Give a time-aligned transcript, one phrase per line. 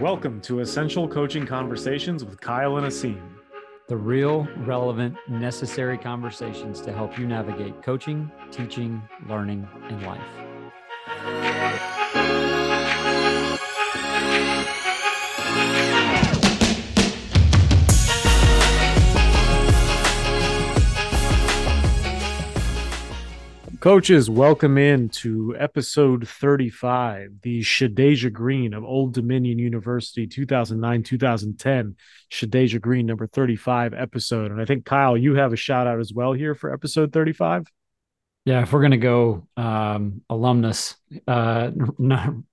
[0.00, 3.22] Welcome to Essential Coaching Conversations with Kyle and Aseem.
[3.88, 11.95] The real, relevant, necessary conversations to help you navigate coaching, teaching, learning, and life.
[23.80, 31.96] Coaches, welcome in to episode 35, the Shadeja Green of Old Dominion University 2009 2010.
[32.30, 34.50] Shadeja Green, number 35 episode.
[34.50, 37.66] And I think, Kyle, you have a shout out as well here for episode 35.
[38.46, 40.96] Yeah, if we're going to go um, alumnus
[41.28, 41.70] uh,
[42.00, 42.44] n-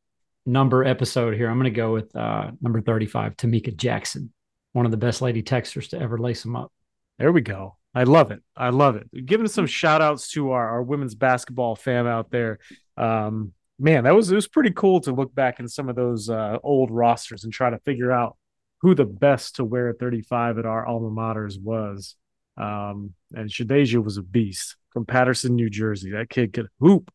[0.46, 4.34] number episode here, I'm going to go with uh, number 35, Tamika Jackson,
[4.74, 6.72] one of the best Lady Techsters to ever lace them up.
[7.18, 7.78] There we go.
[7.96, 8.42] I love it.
[8.56, 9.26] I love it.
[9.26, 12.60] Giving some shout outs to our, our women's basketball fam out there.
[12.98, 16.30] Um, man, that was it was pretty cool to look back in some of those
[16.30, 18.38] uh, old rosters and try to figure out
[18.82, 22.16] who the best to wear 35 at our alma maters was.
[22.58, 26.12] Um, and Shadeja was a beast from Paterson, New Jersey.
[26.12, 27.12] That kid could hoop.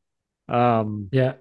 [0.48, 1.34] Um, yeah.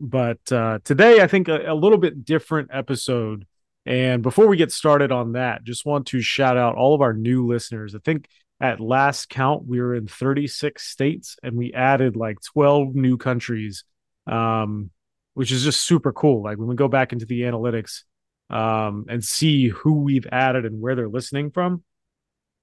[0.00, 3.46] But uh, today, I think a, a little bit different episode.
[3.86, 7.12] And before we get started on that, just want to shout out all of our
[7.12, 7.94] new listeners.
[7.94, 8.28] I think
[8.64, 13.84] at last count, we were in 36 states and we added like 12 new countries,
[14.26, 14.90] um,
[15.34, 16.42] which is just super cool.
[16.42, 18.02] Like when we go back into the analytics
[18.48, 21.82] um, and see who we've added and where they're listening from,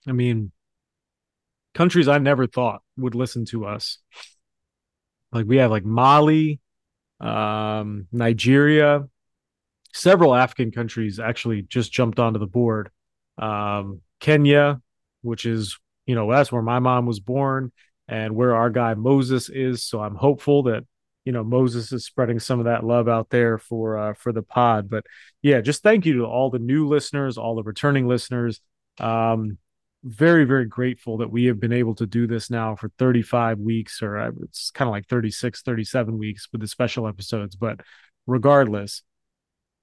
[0.07, 0.51] I mean,
[1.75, 3.99] countries I never thought would listen to us.
[5.31, 6.59] Like we have like Mali,
[7.19, 9.07] um, Nigeria,
[9.93, 12.89] several African countries actually just jumped onto the board.
[13.37, 14.81] Um, Kenya,
[15.21, 17.71] which is you know that's where my mom was born
[18.07, 19.83] and where our guy Moses is.
[19.83, 20.83] So I'm hopeful that
[21.25, 24.43] you know Moses is spreading some of that love out there for uh, for the
[24.43, 24.89] pod.
[24.89, 25.05] But
[25.41, 28.59] yeah, just thank you to all the new listeners, all the returning listeners.
[28.99, 29.57] Um,
[30.03, 34.01] very very grateful that we have been able to do this now for 35 weeks
[34.01, 37.81] or uh, it's kind of like 36 37 weeks with the special episodes but
[38.25, 39.03] regardless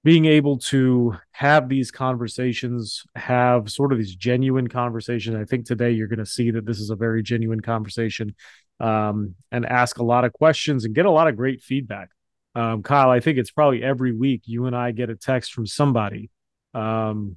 [0.05, 5.37] being able to have these conversations, have sort of these genuine conversations.
[5.37, 8.35] I think today you're going to see that this is a very genuine conversation
[8.81, 12.11] um, and ask a lot of questions and get a lot of great feedback.
[12.55, 15.67] Um, Kyle, I think it's probably every week you and I get a text from
[15.67, 16.31] somebody
[16.75, 17.37] um,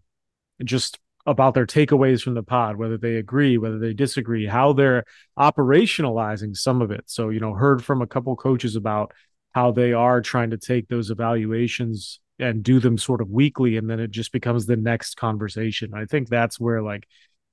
[0.63, 5.03] just about their takeaways from the pod, whether they agree, whether they disagree, how they're
[5.37, 7.03] operationalizing some of it.
[7.07, 9.11] So, you know, heard from a couple coaches about
[9.51, 13.89] how they are trying to take those evaluations and do them sort of weekly and
[13.89, 15.93] then it just becomes the next conversation.
[15.93, 17.07] I think that's where like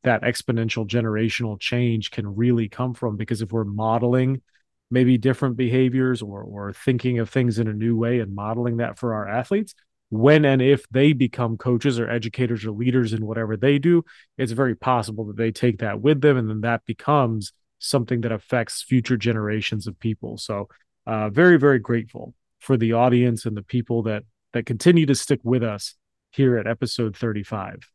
[0.05, 4.43] that exponential generational change can really come from because if we're modeling
[4.91, 8.99] maybe different behaviors or or thinking of things in a new way and modeling that
[8.99, 9.75] for our athletes
[10.11, 14.03] when and if they become coaches or educators or leaders in whatever they do
[14.39, 18.33] it's very possible that they take that with them and then that becomes something that
[18.33, 20.37] affects future generations of people.
[20.37, 20.69] So
[21.07, 25.41] uh, very very grateful for the audience and the people that that continue to stick
[25.43, 25.95] with us
[26.31, 27.91] here at episode 35.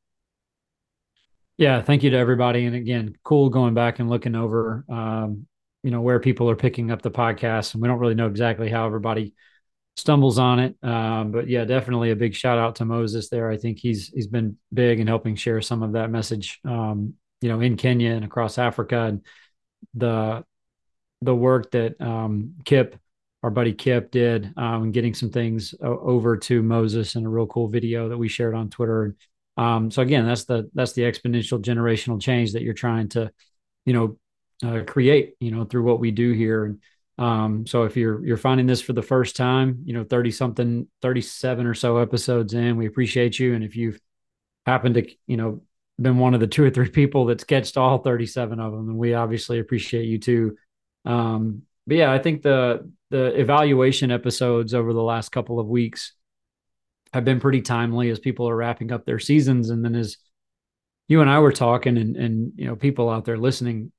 [1.58, 2.66] Yeah, thank you to everybody.
[2.66, 5.46] And again, cool going back and looking over, um,
[5.84, 7.74] you know, where people are picking up the podcast.
[7.74, 9.34] And we don't really know exactly how everybody
[9.96, 10.76] stumbles on it.
[10.82, 13.50] Um, but yeah, definitely a big shout out to Moses there.
[13.50, 17.50] I think he's he's been big in helping share some of that message, um, you
[17.50, 19.22] know, in Kenya and across Africa, and
[19.94, 20.44] the
[21.22, 22.98] the work that um, Kip
[23.44, 27.68] our buddy Kip did, um, getting some things over to Moses in a real cool
[27.68, 29.16] video that we shared on Twitter.
[29.58, 33.32] Um, so again, that's the that's the exponential generational change that you're trying to,
[33.86, 34.18] you know,
[34.68, 36.66] uh, create, you know, through what we do here.
[36.66, 36.80] And
[37.18, 40.88] um, so if you're you're finding this for the first time, you know, thirty something,
[41.02, 43.54] thirty seven or so episodes in, we appreciate you.
[43.54, 44.00] And if you've
[44.66, 45.62] happened to, you know,
[46.02, 48.98] been one of the two or three people that's catched all 37 of them, and
[48.98, 50.58] we obviously appreciate you too.
[51.06, 56.14] Um, but yeah, I think the the evaluation episodes over the last couple of weeks
[57.14, 60.18] have been pretty timely as people are wrapping up their seasons, and then as
[61.08, 63.92] you and I were talking, and and you know people out there listening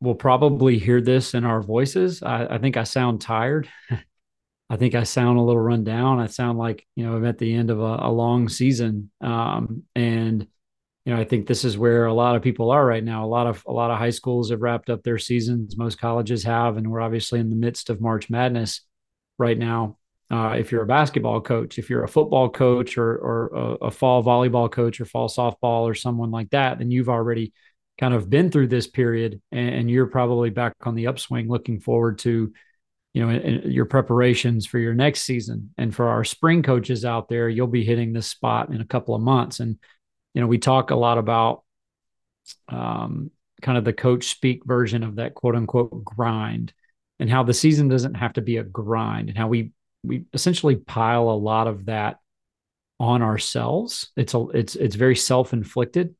[0.00, 2.22] will probably hear this in our voices.
[2.22, 3.68] I, I think I sound tired.
[4.70, 6.20] I think I sound a little run down.
[6.20, 9.82] I sound like you know I'm at the end of a, a long season, um,
[9.96, 10.46] and
[11.10, 13.24] know, I think this is where a lot of people are right now.
[13.24, 15.76] A lot of a lot of high schools have wrapped up their seasons.
[15.76, 18.82] Most colleges have, and we're obviously in the midst of March Madness
[19.38, 19.96] right now.
[20.30, 23.90] Uh, if you're a basketball coach, if you're a football coach, or or a, a,
[23.90, 27.52] fall volleyball coach, or fall softball, or someone like that, then you've already
[27.98, 31.80] kind of been through this period, and, and you're probably back on the upswing, looking
[31.80, 32.52] forward to
[33.12, 35.74] you know, your preparations for your next season.
[35.76, 39.16] And for our spring coaches out there, you'll be hitting this spot in a couple
[39.16, 39.58] of months.
[39.58, 39.78] And,
[40.34, 41.62] you know, we talk a lot about
[42.68, 43.30] um,
[43.62, 46.72] kind of the coach speak version of that quote unquote grind
[47.18, 49.72] and how the season doesn't have to be a grind and how we,
[50.02, 52.18] we essentially pile a lot of that
[52.98, 54.10] on ourselves.
[54.16, 56.14] It's a, it's, it's very self-inflicted.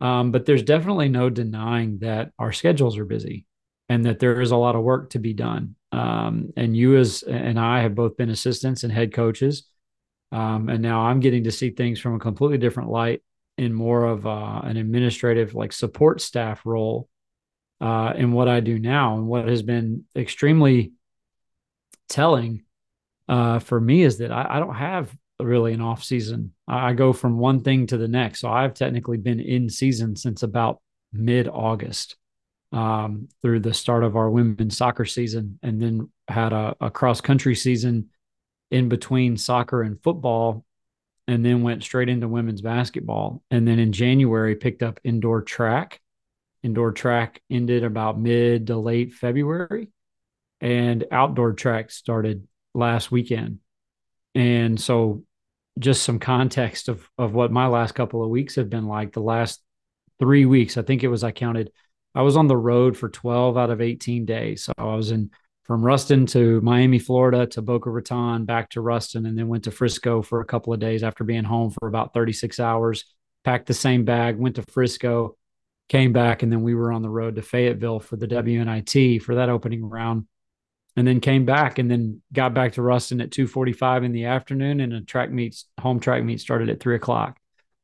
[0.00, 3.46] Um, but there's definitely no denying that our schedules are busy
[3.88, 5.76] and that there is a lot of work to be done.
[5.92, 9.64] Um, and you as and I have both been assistants and head coaches.
[10.32, 13.22] Um, and now I'm getting to see things from a completely different light
[13.56, 17.08] in more of uh, an administrative, like support staff role
[17.80, 19.16] uh, in what I do now.
[19.16, 20.92] And what has been extremely
[22.08, 22.64] telling
[23.28, 26.52] uh, for me is that I, I, don't have really an off season.
[26.68, 28.40] I, I go from one thing to the next.
[28.40, 30.80] So I've technically been in season since about
[31.12, 32.16] mid August
[32.72, 37.20] um, through the start of our women's soccer season, and then had a, a cross
[37.20, 38.10] country season
[38.70, 40.64] in between soccer and football,
[41.26, 43.42] and then went straight into women's basketball.
[43.50, 46.00] And then in January, picked up indoor track.
[46.62, 49.88] Indoor track ended about mid to late February,
[50.60, 53.58] and outdoor track started last weekend.
[54.34, 55.24] And so,
[55.78, 59.12] just some context of of what my last couple of weeks have been like.
[59.12, 59.62] The last
[60.18, 61.70] three weeks, I think it was I counted
[62.14, 64.64] I was on the road for 12 out of 18 days.
[64.64, 65.30] So I was in
[65.64, 69.70] from Ruston to Miami, Florida to Boca Raton, back to Ruston, and then went to
[69.70, 73.04] Frisco for a couple of days after being home for about 36 hours.
[73.44, 75.36] Packed the same bag, went to Frisco,
[75.88, 79.36] came back, and then we were on the road to Fayetteville for the WNIT for
[79.36, 80.26] that opening round.
[80.96, 84.80] And then came back and then got back to Ruston at 2:45 in the afternoon,
[84.80, 87.38] and a track meets home track meet started at three o'clock.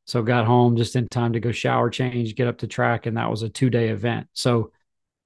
[0.05, 3.17] So got home just in time to go shower, change, get up to track, and
[3.17, 4.27] that was a two day event.
[4.33, 4.71] So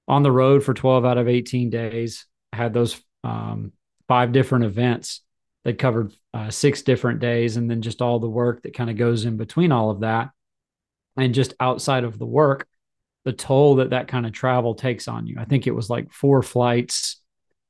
[0.07, 2.25] on the road for 12 out of 18 days,
[2.55, 3.71] had those um,
[4.07, 5.21] five different events
[5.63, 8.97] that covered uh, six different days, and then just all the work that kind of
[8.97, 10.29] goes in between all of that.
[11.17, 12.67] And just outside of the work,
[13.23, 15.37] the toll that that kind of travel takes on you.
[15.39, 17.21] I think it was like four flights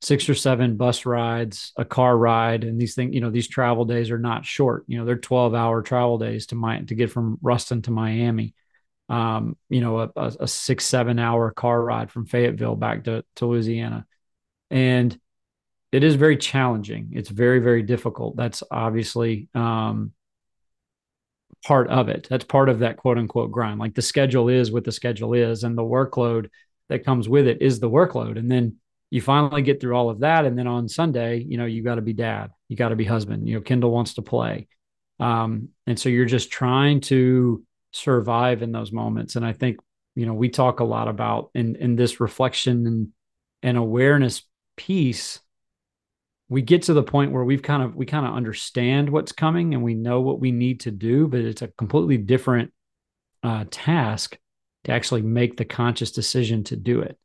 [0.05, 3.85] six or seven bus rides, a car ride, and these things, you know, these travel
[3.85, 4.83] days are not short.
[4.87, 8.53] You know, they're 12 hour travel days to my to get from Ruston to Miami.
[9.09, 13.45] Um, you know, a, a, six, seven hour car ride from Fayetteville back to, to
[13.45, 14.05] Louisiana.
[14.71, 15.17] And
[15.91, 17.11] it is very challenging.
[17.13, 18.35] It's very, very difficult.
[18.35, 20.11] That's obviously um,
[21.63, 22.27] part of it.
[22.29, 23.79] That's part of that quote unquote grind.
[23.79, 26.49] Like the schedule is what the schedule is, and the workload
[26.89, 28.37] that comes with it is the workload.
[28.37, 28.77] And then
[29.09, 31.95] you finally get through all of that and then on sunday you know you got
[31.95, 34.67] to be dad you got to be husband you know kendall wants to play
[35.21, 39.77] um, and so you're just trying to survive in those moments and i think
[40.15, 43.07] you know we talk a lot about in in this reflection and
[43.63, 44.43] and awareness
[44.75, 45.39] piece
[46.47, 49.73] we get to the point where we've kind of we kind of understand what's coming
[49.73, 52.71] and we know what we need to do but it's a completely different
[53.43, 54.37] uh, task
[54.83, 57.17] to actually make the conscious decision to do it.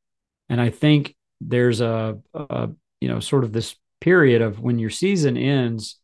[0.48, 2.70] And i think there's a, a
[3.00, 5.96] you know sort of this period of when your season ends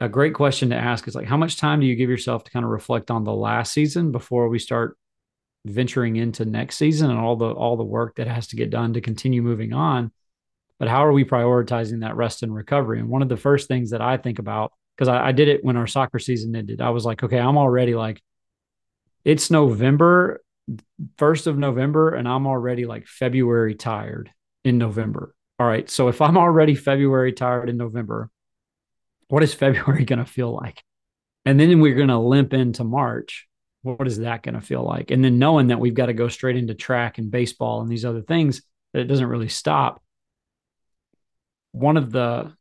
[0.00, 2.50] a great question to ask is like how much time do you give yourself to
[2.50, 4.96] kind of reflect on the last season before we start
[5.66, 8.94] venturing into next season and all the all the work that has to get done
[8.94, 10.10] to continue moving on
[10.80, 13.90] but how are we prioritizing that rest and recovery and one of the first things
[13.90, 16.90] that i think about because I, I did it when our soccer season ended i
[16.90, 18.20] was like okay i'm already like
[19.24, 20.40] it's november
[21.16, 24.30] first of November and I'm already like February tired
[24.64, 25.34] in November.
[25.58, 25.88] All right.
[25.88, 28.30] So if I'm already February tired in November,
[29.28, 30.82] what is February going to feel like?
[31.44, 33.46] And then we're going to limp into March.
[33.82, 35.10] What is that going to feel like?
[35.10, 38.04] And then knowing that we've got to go straight into track and baseball and these
[38.04, 38.62] other things,
[38.92, 40.02] that it doesn't really stop.
[41.72, 42.52] One of the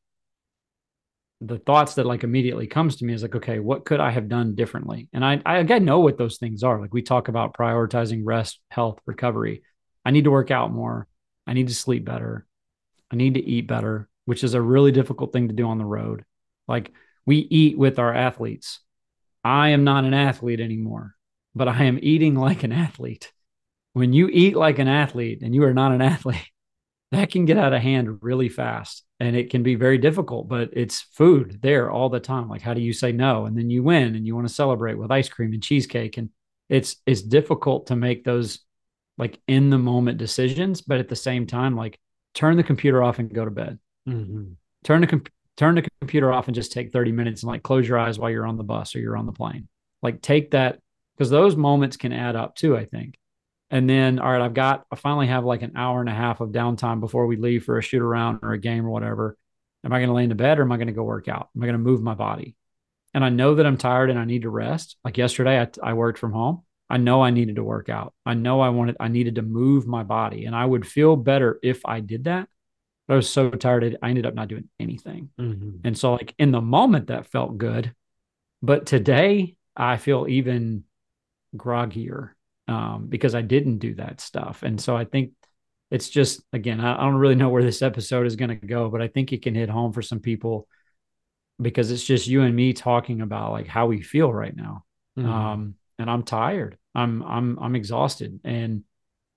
[1.42, 4.28] the thoughts that like immediately comes to me is like, okay, what could I have
[4.28, 5.08] done differently?
[5.14, 6.82] And I, I again know what those things are.
[6.82, 9.64] Like we talk about prioritizing rest, health, recovery.
[10.04, 11.08] I need to work out more.
[11.48, 12.46] I need to sleep better.
[13.12, 15.86] I need to eat better, which is a really difficult thing to do on the
[15.86, 16.26] road.
[16.68, 16.92] Like
[17.26, 18.82] we eat with our athletes.
[19.44, 21.16] I am not an athlete anymore,
[21.56, 23.32] but I am eating like an athlete.
[23.94, 26.52] When you eat like an athlete and you are not an athlete,
[27.12, 30.70] that can get out of hand really fast and it can be very difficult but
[30.74, 32.48] it's food there all the time.
[32.50, 33.46] Like how do you say no?
[33.46, 36.30] And then you win and you want to celebrate with ice cream and cheesecake and
[36.68, 38.60] it's it's difficult to make those
[39.18, 42.00] like in the moment decisions but at the same time like
[42.34, 43.80] turn the computer off and go to bed.
[44.08, 44.54] Mm-hmm.
[44.84, 45.24] turn the com-
[45.58, 48.30] turn the computer off and just take 30 minutes and like close your eyes while
[48.30, 49.68] you're on the bus or you're on the plane.
[50.02, 50.80] Like take that
[51.20, 53.18] because those moments can add up too i think
[53.72, 56.42] And then, all right, I've got, I finally have like an hour and a half
[56.42, 59.38] of downtime before we leave for a shoot around or a game or whatever.
[59.84, 61.28] Am I going to lay in the bed or am I going to go work
[61.28, 61.50] out?
[61.56, 62.56] Am I going to move my body?
[63.14, 64.98] And I know that I'm tired and I need to rest.
[65.04, 66.64] Like yesterday, I, I worked from home.
[66.90, 68.14] I know I needed to work out.
[68.26, 71.60] I know I wanted, I needed to move my body and I would feel better
[71.62, 72.50] if I did that.
[73.08, 75.30] But I was so tired, I ended up not doing anything.
[75.40, 75.78] Mm-hmm.
[75.84, 77.92] And so, like, in the moment, that felt good.
[78.62, 80.84] But today, I feel even
[81.56, 82.32] groggier
[82.70, 84.62] um, because I didn't do that stuff.
[84.62, 85.32] And so I think
[85.90, 88.90] it's just, again, I, I don't really know where this episode is going to go,
[88.90, 90.68] but I think it can hit home for some people
[91.60, 94.86] because it's just you and me talking about like how we feel right now.
[95.18, 95.30] Mm-hmm.
[95.30, 96.78] Um, and I'm tired.
[96.94, 98.84] I'm, I'm, I'm exhausted and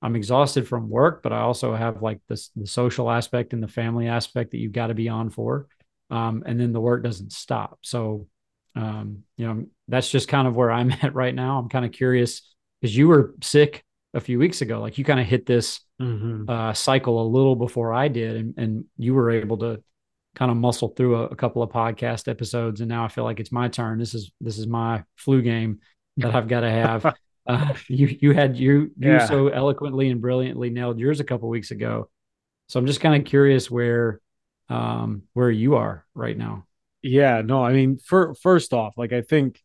[0.03, 3.69] I'm exhausted from work, but I also have like this, the social aspect and the
[3.69, 5.69] family aspect that you've got to be on for.
[6.11, 7.79] Um, and then the work doesn't stop.
[7.81, 8.29] So,
[8.77, 11.59] um, you know, that's just kind of where I'm at right now.
[11.59, 12.43] I'm kind of curious
[12.83, 14.81] because you were sick a few weeks ago.
[14.81, 16.51] Like you kind of hit this mm-hmm.
[16.51, 19.83] uh, cycle a little before I did, and and you were able to
[20.35, 22.81] kind of muscle through a, a, couple of podcast episodes.
[22.81, 23.99] And now I feel like it's my turn.
[23.99, 25.81] This is this is my flu game
[26.17, 27.15] that I've got to have.
[27.47, 29.27] uh, you you had you you yeah.
[29.27, 32.11] so eloquently and brilliantly nailed yours a couple weeks ago.
[32.69, 34.21] So I'm just kind of curious where
[34.69, 36.67] um where you are right now.
[37.03, 39.61] Yeah, no, I mean, for first off, like I think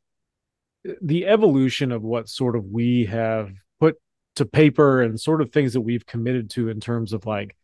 [1.02, 3.98] the evolution of what sort of we have put
[4.36, 7.56] to paper and sort of things that we've committed to in terms of like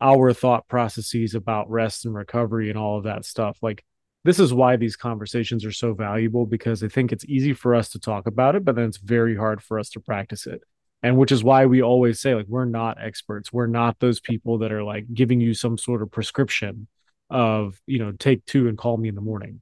[0.00, 3.84] our thought processes about rest and recovery and all of that stuff like
[4.24, 7.88] this is why these conversations are so valuable because i think it's easy for us
[7.88, 10.60] to talk about it but then it's very hard for us to practice it.
[11.02, 13.52] And which is why we always say like we're not experts.
[13.52, 16.88] We're not those people that are like giving you some sort of prescription
[17.28, 19.60] of you know take two and call me in the morning.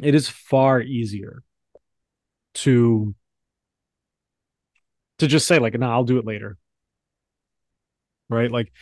[0.00, 1.42] It is far easier
[2.58, 3.14] to
[5.18, 6.56] to just say like no i'll do it later.
[8.28, 8.50] Right?
[8.50, 8.72] Like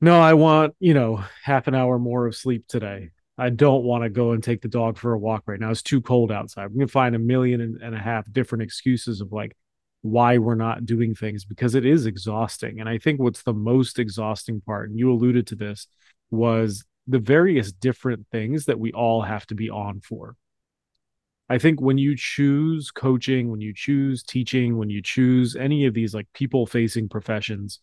[0.00, 3.10] no i want you know half an hour more of sleep today.
[3.38, 5.70] I don't want to go and take the dog for a walk right now.
[5.70, 6.70] It's too cold outside.
[6.70, 9.56] We can find a million and a half different excuses of like
[10.02, 12.80] why we're not doing things because it is exhausting.
[12.80, 15.86] And i think what's the most exhausting part and you alluded to this
[16.30, 20.36] was the various different things that we all have to be on for
[21.52, 25.92] I think when you choose coaching, when you choose teaching, when you choose any of
[25.92, 27.78] these like people facing professions,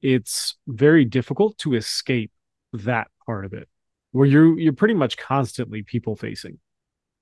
[0.00, 2.32] it's very difficult to escape
[2.72, 3.68] that part of it
[4.12, 6.58] where you're you're pretty much constantly people facing.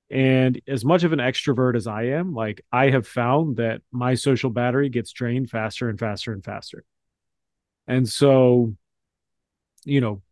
[0.08, 4.14] And as much of an extrovert as I am, like I have found that my
[4.14, 6.84] social battery gets drained faster and faster and faster.
[7.88, 8.76] And so,
[9.84, 10.22] you know,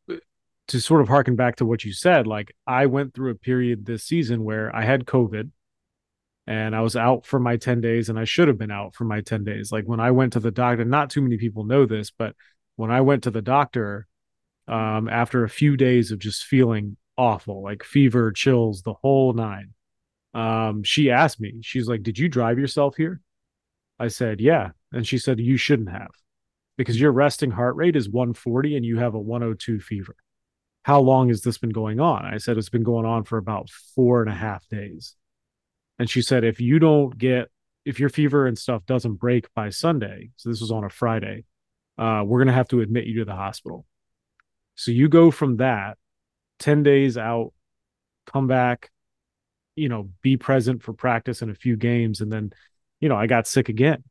[0.71, 3.87] to sort of harken back to what you said, like I went through a period
[3.87, 5.51] this season where I had COVID
[6.47, 9.05] and I was out for my 10 days and I should have been out for
[9.05, 9.73] my 10 days.
[9.73, 12.37] Like when I went to the doctor, not too many people know this, but
[12.77, 14.07] when I went to the doctor,
[14.69, 19.75] um, after a few days of just feeling awful, like fever, chills, the whole nine,
[20.35, 23.21] um, she asked me, she's like, Did you drive yourself here?
[23.99, 24.71] I said, Yeah.
[24.93, 26.13] And she said, You shouldn't have
[26.79, 30.15] because your resting heart rate is 140 and you have a 102 fever
[30.91, 32.25] how long has this been going on?
[32.25, 35.15] I said, it's been going on for about four and a half days.
[36.01, 37.49] And she said, if you don't get,
[37.85, 41.45] if your fever and stuff doesn't break by Sunday, so this was on a Friday,
[41.97, 43.87] uh, we're going to have to admit you to the hospital.
[44.75, 45.97] So you go from that
[46.59, 47.53] 10 days out,
[48.27, 48.91] come back,
[49.77, 52.21] you know, be present for practice in a few games.
[52.21, 52.53] And then,
[52.99, 54.03] you know, I got sick again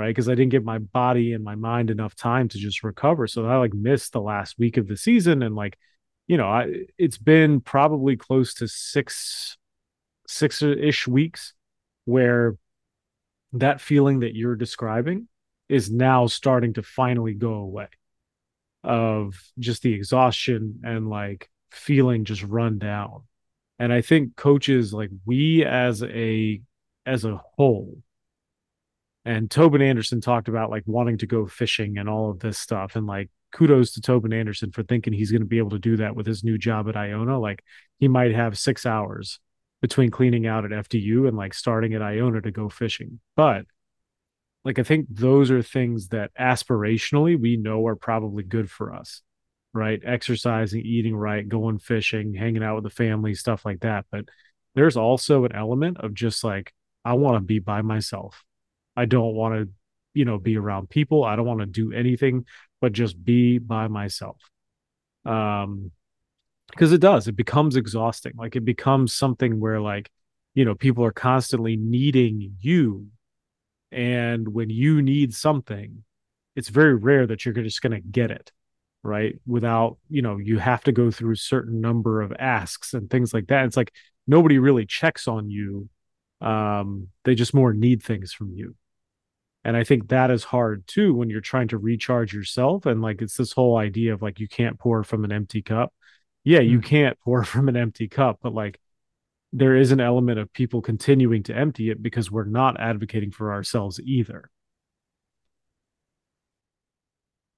[0.00, 0.08] right?
[0.08, 3.26] Because I didn't give my body and my mind enough time to just recover.
[3.26, 5.42] So I like missed the last week of the season.
[5.42, 5.78] And like,
[6.26, 9.58] you know, I, it's been probably close to six,
[10.26, 11.52] six ish weeks
[12.06, 12.56] where
[13.52, 15.28] that feeling that you're describing
[15.68, 17.88] is now starting to finally go away
[18.82, 23.24] of just the exhaustion and like feeling just run down.
[23.78, 26.62] And I think coaches like we as a
[27.04, 27.98] as a whole
[29.24, 32.96] and Tobin Anderson talked about like wanting to go fishing and all of this stuff.
[32.96, 35.96] And like kudos to Tobin Anderson for thinking he's going to be able to do
[35.98, 37.38] that with his new job at Iona.
[37.38, 37.62] Like
[37.98, 39.38] he might have six hours
[39.82, 43.20] between cleaning out at FDU and like starting at Iona to go fishing.
[43.36, 43.66] But
[44.64, 49.22] like I think those are things that aspirationally we know are probably good for us,
[49.74, 50.00] right?
[50.04, 54.06] Exercising, eating right, going fishing, hanging out with the family, stuff like that.
[54.10, 54.26] But
[54.74, 56.72] there's also an element of just like
[57.04, 58.44] I want to be by myself.
[59.00, 59.62] I don't want to,
[60.14, 61.24] you know, be around people.
[61.24, 62.44] I don't want to do anything
[62.80, 64.38] but just be by myself.
[65.24, 65.92] Um,
[66.70, 68.32] because it does, it becomes exhausting.
[68.36, 70.10] Like it becomes something where, like,
[70.54, 73.08] you know, people are constantly needing you
[73.92, 76.04] And when you need something,
[76.54, 78.52] it's very rare that you're just going to get it,
[79.02, 79.36] right?
[79.46, 83.34] Without, you know, you have to go through a certain number of asks and things
[83.34, 83.64] like that.
[83.66, 83.92] It's like
[84.26, 85.88] nobody really checks on you.
[86.40, 88.74] Um, they just more need things from you.
[89.64, 92.86] And I think that is hard too when you're trying to recharge yourself.
[92.86, 95.92] And like it's this whole idea of like you can't pour from an empty cup.
[96.44, 96.84] Yeah, you mm.
[96.84, 98.80] can't pour from an empty cup, but like
[99.52, 103.52] there is an element of people continuing to empty it because we're not advocating for
[103.52, 104.50] ourselves either.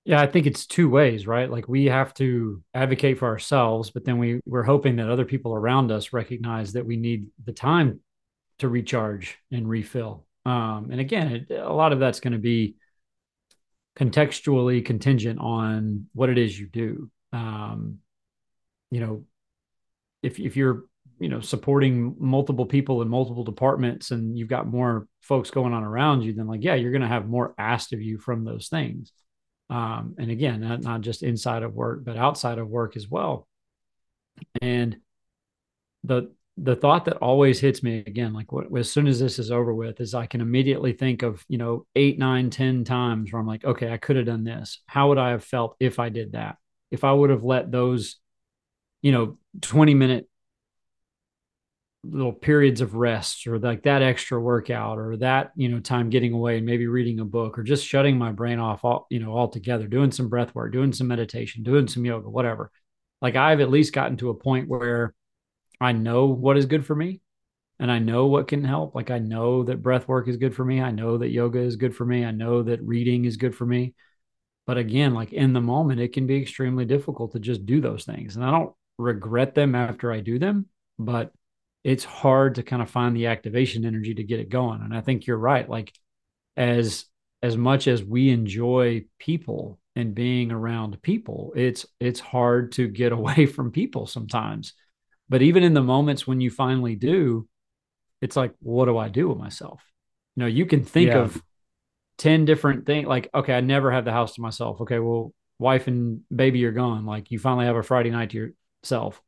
[0.04, 1.48] Yeah, I think it's two ways, right?
[1.48, 5.54] Like we have to advocate for ourselves, but then we we're hoping that other people
[5.54, 8.00] around us recognize that we need the time
[8.58, 10.26] to recharge and refill.
[10.44, 12.76] Um, and again, it, a lot of that's going to be
[13.96, 17.10] contextually contingent on what it is you do.
[17.32, 17.98] Um,
[18.90, 19.24] you know,
[20.22, 20.84] if if you're
[21.18, 25.84] you know supporting multiple people in multiple departments and you've got more folks going on
[25.84, 28.68] around you, then like yeah, you're going to have more asked of you from those
[28.68, 29.12] things.
[29.70, 33.48] Um, and again, not, not just inside of work, but outside of work as well.
[34.60, 34.98] And
[36.04, 39.50] the the thought that always hits me again, like what, as soon as this is
[39.50, 43.40] over with, is I can immediately think of, you know, eight, nine, ten times where
[43.40, 44.80] I'm like, okay, I could have done this.
[44.86, 46.56] How would I have felt if I did that?
[46.90, 48.16] If I would have let those,
[49.00, 50.28] you know, 20 minute
[52.04, 56.32] little periods of rest or like that extra workout or that, you know, time getting
[56.32, 59.32] away and maybe reading a book or just shutting my brain off all, you know,
[59.32, 62.70] altogether, doing some breath work, doing some meditation, doing some yoga, whatever.
[63.22, 65.14] Like I've at least gotten to a point where
[65.82, 67.20] I know what is good for me
[67.78, 68.94] and I know what can help.
[68.94, 70.80] Like I know that breath work is good for me.
[70.80, 72.24] I know that yoga is good for me.
[72.24, 73.94] I know that reading is good for me.
[74.66, 78.04] But again, like in the moment, it can be extremely difficult to just do those
[78.04, 78.36] things.
[78.36, 80.66] And I don't regret them after I do them,
[80.98, 81.32] but
[81.82, 84.82] it's hard to kind of find the activation energy to get it going.
[84.82, 85.68] And I think you're right.
[85.68, 85.92] Like
[86.56, 87.06] as
[87.42, 93.10] as much as we enjoy people and being around people, it's it's hard to get
[93.18, 94.74] away from people sometimes.
[95.32, 97.48] But even in the moments when you finally do,
[98.20, 99.82] it's like, what do I do with myself?
[100.36, 101.20] You know, you can think yeah.
[101.20, 101.42] of
[102.18, 104.82] 10 different things like, okay, I never have the house to myself.
[104.82, 107.06] Okay, well, wife and baby are gone.
[107.06, 109.22] Like you finally have a Friday night to yourself.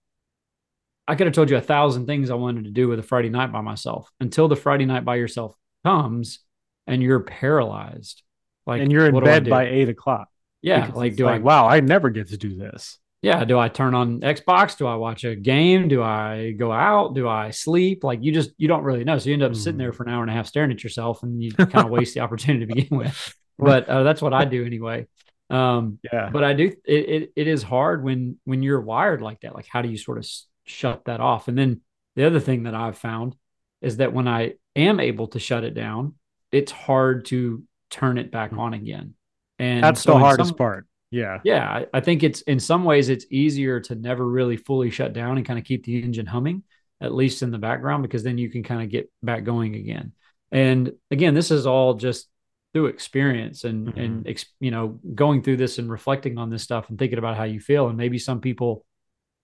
[1.09, 3.31] I could have told you a thousand things I wanted to do with a Friday
[3.31, 6.41] night by myself until the Friday night by yourself comes
[6.87, 8.23] and you're paralyzed.
[8.67, 10.29] Like, and you're in bed by eight o'clock.
[10.61, 10.91] Yeah.
[10.95, 13.95] Like, do like, I, wow, I never get to do this yeah do i turn
[13.95, 14.77] on xbox?
[14.77, 15.89] Do i watch a game?
[15.89, 17.15] Do i go out?
[17.15, 18.05] Do i sleep?
[18.05, 19.19] Like you just you don't really know.
[19.19, 19.97] So you end up sitting there mm.
[19.97, 22.21] for an hour and a half staring at yourself and you kind of waste the
[22.21, 23.35] opportunity to begin with.
[23.57, 25.07] But uh, that's what i do anyway.
[25.49, 26.29] Um yeah.
[26.33, 29.55] but i do it, it it is hard when when you're wired like that.
[29.55, 30.27] Like how do you sort of
[30.65, 31.47] shut that off?
[31.47, 31.81] And then
[32.17, 33.37] the other thing that i've found
[33.81, 36.15] is that when i am able to shut it down
[36.55, 38.59] it's hard to turn it back mm.
[38.59, 39.15] on again.
[39.59, 41.39] And that's so the hardest some, part yeah.
[41.45, 41.69] Yeah.
[41.69, 45.37] I, I think it's in some ways it's easier to never really fully shut down
[45.37, 46.65] and kind of keep the engine humming,
[47.01, 50.13] at least in the background, because then you can kind of get back going again.
[50.51, 52.29] And again, this is all just
[52.73, 54.01] through experience and mm-hmm.
[54.27, 57.45] and you know going through this and reflecting on this stuff and thinking about how
[57.45, 58.85] you feel and maybe some people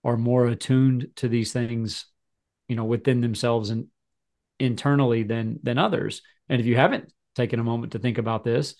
[0.03, 2.07] are more attuned to these things
[2.67, 3.87] you know within themselves and
[4.59, 8.75] internally than than others and if you haven't taken a moment to think about this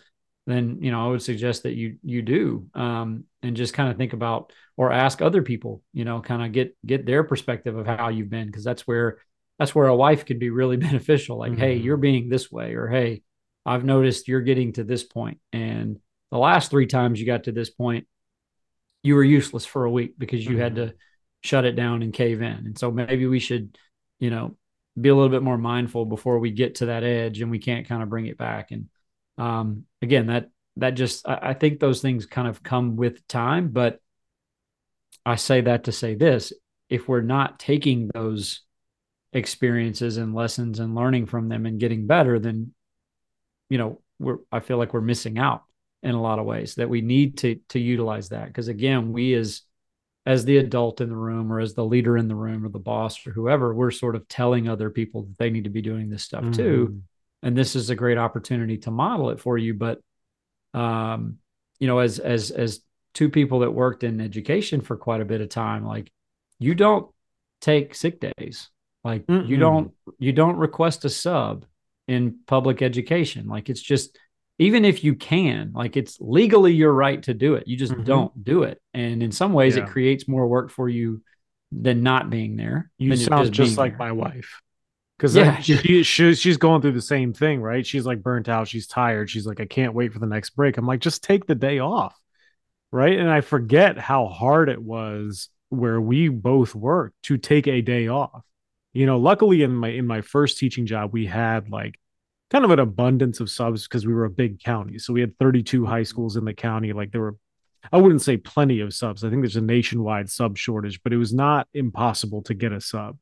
[0.51, 3.97] then you know I would suggest that you you do um, and just kind of
[3.97, 7.85] think about or ask other people, you know, kind of get get their perspective of
[7.85, 9.17] how you've been because that's where
[9.59, 11.37] that's where a wife could be really beneficial.
[11.37, 11.61] Like, mm-hmm.
[11.61, 13.21] hey, you're being this way, or hey,
[13.65, 15.99] I've noticed you're getting to this point, and
[16.31, 18.07] the last three times you got to this point,
[19.03, 20.61] you were useless for a week because you mm-hmm.
[20.61, 20.93] had to
[21.41, 22.65] shut it down and cave in.
[22.65, 23.77] And so maybe we should,
[24.19, 24.55] you know,
[24.99, 27.87] be a little bit more mindful before we get to that edge and we can't
[27.87, 28.71] kind of bring it back.
[28.71, 28.89] And
[29.37, 33.69] um, again, that that just I, I think those things kind of come with time,
[33.69, 33.99] but
[35.25, 36.53] I say that to say this:
[36.89, 38.61] if we're not taking those
[39.33, 42.73] experiences and lessons and learning from them and getting better, then
[43.69, 45.63] you know we're I feel like we're missing out
[46.03, 49.33] in a lot of ways that we need to to utilize that because again we
[49.33, 49.61] as
[50.25, 52.79] as the adult in the room or as the leader in the room or the
[52.79, 56.09] boss or whoever we're sort of telling other people that they need to be doing
[56.09, 56.51] this stuff mm-hmm.
[56.53, 57.01] too
[57.43, 59.99] and this is a great opportunity to model it for you but
[60.73, 61.37] um
[61.79, 62.81] you know as as as
[63.13, 66.11] two people that worked in education for quite a bit of time like
[66.59, 67.09] you don't
[67.59, 68.69] take sick days
[69.03, 71.65] like mm you don't you don't request a sub
[72.07, 74.17] in public education like it's just
[74.59, 78.03] even if you can like it's legally your right to do it you just mm-hmm.
[78.03, 79.83] don't do it and in some ways yeah.
[79.83, 81.21] it creates more work for you
[81.71, 84.07] than not being there you sound just, just like there.
[84.07, 84.61] my wife
[85.21, 85.59] because yeah.
[85.59, 87.85] she, she, she's going through the same thing, right?
[87.85, 90.77] She's like burnt out, she's tired, she's like, I can't wait for the next break.
[90.77, 92.19] I'm like, just take the day off,
[92.91, 93.19] right?
[93.19, 98.07] And I forget how hard it was where we both worked to take a day
[98.07, 98.41] off.
[98.93, 101.99] You know, luckily in my in my first teaching job, we had like
[102.49, 104.97] kind of an abundance of subs because we were a big county.
[104.97, 106.93] So we had 32 high schools in the county.
[106.93, 107.35] Like there were,
[107.91, 109.23] I wouldn't say plenty of subs.
[109.23, 112.81] I think there's a nationwide sub shortage, but it was not impossible to get a
[112.81, 113.17] sub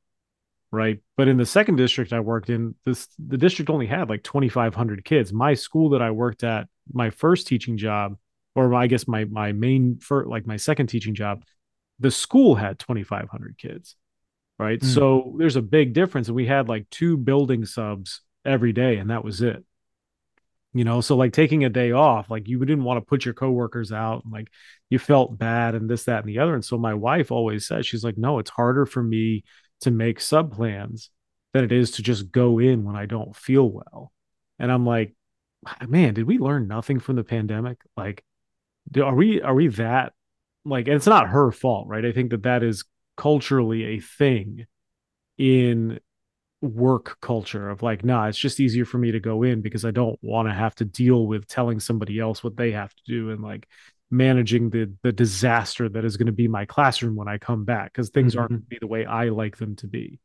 [0.71, 0.99] right?
[1.17, 5.03] But in the second district I worked in, this the district only had like 2,500
[5.03, 5.33] kids.
[5.33, 8.17] My school that I worked at, my first teaching job,
[8.55, 11.43] or I guess my my main for like my second teaching job,
[11.99, 13.95] the school had 2,500 kids,
[14.57, 14.79] right?
[14.79, 14.85] Mm.
[14.85, 16.27] So there's a big difference.
[16.27, 19.63] and We had like two building subs every day, and that was it.
[20.71, 23.33] You know, so like taking a day off, like you didn't want to put your
[23.33, 24.49] coworkers out, and like
[24.91, 26.53] you felt bad and this, that, and the other.
[26.53, 29.43] And so my wife always says, she's like, no, it's harder for me
[29.81, 31.09] to make sub plans
[31.53, 34.11] than it is to just go in when I don't feel well.
[34.59, 35.15] And I'm like,
[35.87, 37.79] man, did we learn nothing from the pandemic?
[37.97, 38.23] Like,
[39.01, 40.13] are we are we that
[40.65, 40.87] like?
[40.87, 42.05] And it's not her fault, right?
[42.05, 42.83] I think that that is
[43.17, 44.65] culturally a thing
[45.37, 45.99] in
[46.61, 49.91] work culture of like, nah, it's just easier for me to go in because I
[49.91, 53.31] don't want to have to deal with telling somebody else what they have to do
[53.31, 53.67] and like
[54.11, 57.93] managing the the disaster that is going to be my classroom when I come back
[57.93, 58.41] because things mm-hmm.
[58.41, 60.19] aren't going to be the way I like them to be.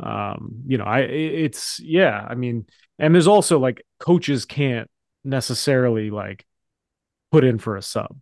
[0.00, 2.66] Um, you know, I it's yeah, I mean,
[2.98, 4.90] and there's also like coaches can't
[5.24, 6.44] necessarily like
[7.30, 8.16] put in for a sub.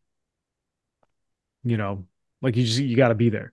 [1.64, 2.06] You know,
[2.42, 3.52] like you just you got to be there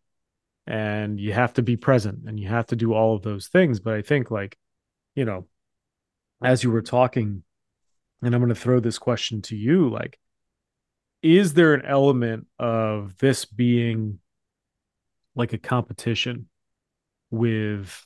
[0.68, 3.80] and you have to be present and you have to do all of those things,
[3.80, 4.58] but I think like,
[5.16, 5.48] you know,
[6.44, 7.44] as you were talking
[8.22, 10.20] and I'm going to throw this question to you like
[11.36, 14.20] is there an element of this being
[15.36, 16.48] like a competition
[17.30, 18.06] with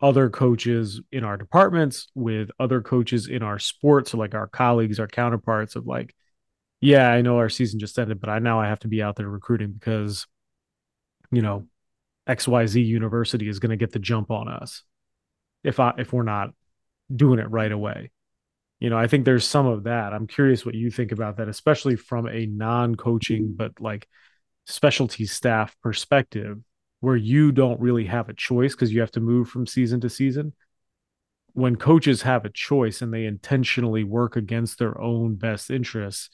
[0.00, 5.00] other coaches in our departments, with other coaches in our sports, or like our colleagues,
[5.00, 6.14] our counterparts of like,
[6.80, 9.16] yeah, I know our season just ended, but I now I have to be out
[9.16, 10.26] there recruiting because,
[11.30, 11.66] you know,
[12.28, 14.82] XYZ university is going to get the jump on us
[15.64, 16.50] if I if we're not
[17.14, 18.10] doing it right away
[18.80, 20.14] you know, I think there's some of that.
[20.14, 23.56] I'm curious what you think about that, especially from a non-coaching mm-hmm.
[23.56, 24.08] but like
[24.66, 26.58] specialty staff perspective,
[27.00, 30.10] where you don't really have a choice because you have to move from season to
[30.10, 30.54] season.
[31.52, 36.30] When coaches have a choice and they intentionally work against their own best interests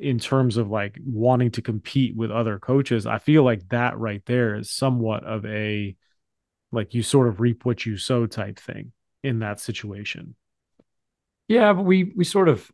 [0.00, 4.22] in terms of like wanting to compete with other coaches, I feel like that right
[4.26, 5.94] there is somewhat of a
[6.72, 10.34] like you sort of reap what you sow type thing in that situation.
[11.48, 12.70] Yeah, but we we sort of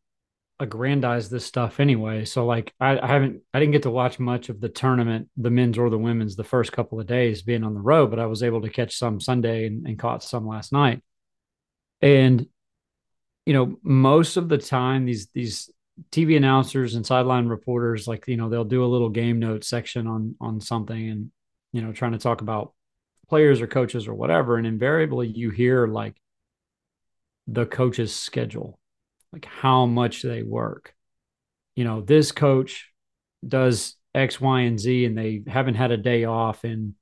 [0.60, 2.24] aggrandize this stuff anyway.
[2.24, 5.50] So like I, I, haven't I didn't get to watch much of the tournament, the
[5.50, 8.26] men's or the women's, the first couple of days being on the road, but I
[8.26, 11.02] was able to catch some Sunday and, and caught some last night.
[12.02, 12.46] And
[13.46, 15.70] you know, most of the time these these
[16.10, 20.06] TV announcers and sideline reporters, like you know, they'll do a little game note section
[20.06, 21.30] on on something and
[21.72, 22.72] you know, trying to talk about
[23.28, 24.56] players or coaches or whatever.
[24.56, 26.16] And invariably you hear like
[27.46, 28.78] the coach's schedule,
[29.32, 30.94] like how much they work.
[31.76, 32.90] You know, this coach
[33.46, 36.94] does X, Y, and Z, and they haven't had a day off in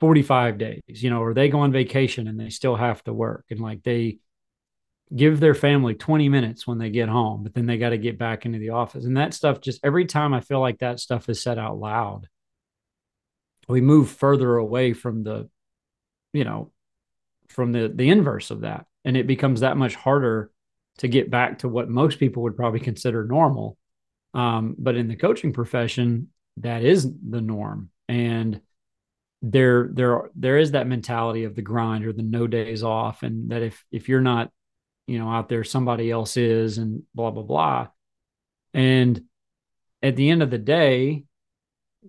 [0.00, 3.46] 45 days, you know, or they go on vacation and they still have to work.
[3.50, 4.18] And like they
[5.14, 8.18] give their family 20 minutes when they get home, but then they got to get
[8.18, 9.04] back into the office.
[9.04, 12.28] And that stuff just every time I feel like that stuff is said out loud,
[13.68, 15.48] we move further away from the,
[16.32, 16.72] you know,
[17.48, 20.50] from the the inverse of that and it becomes that much harder
[20.98, 23.78] to get back to what most people would probably consider normal.
[24.34, 28.60] Um, but in the coaching profession, that is the norm, and
[29.40, 33.50] there there there is that mentality of the grind or the no days off, and
[33.50, 34.50] that if if you're not,
[35.06, 37.86] you know, out there, somebody else is, and blah blah blah.
[38.74, 39.22] And
[40.02, 41.24] at the end of the day,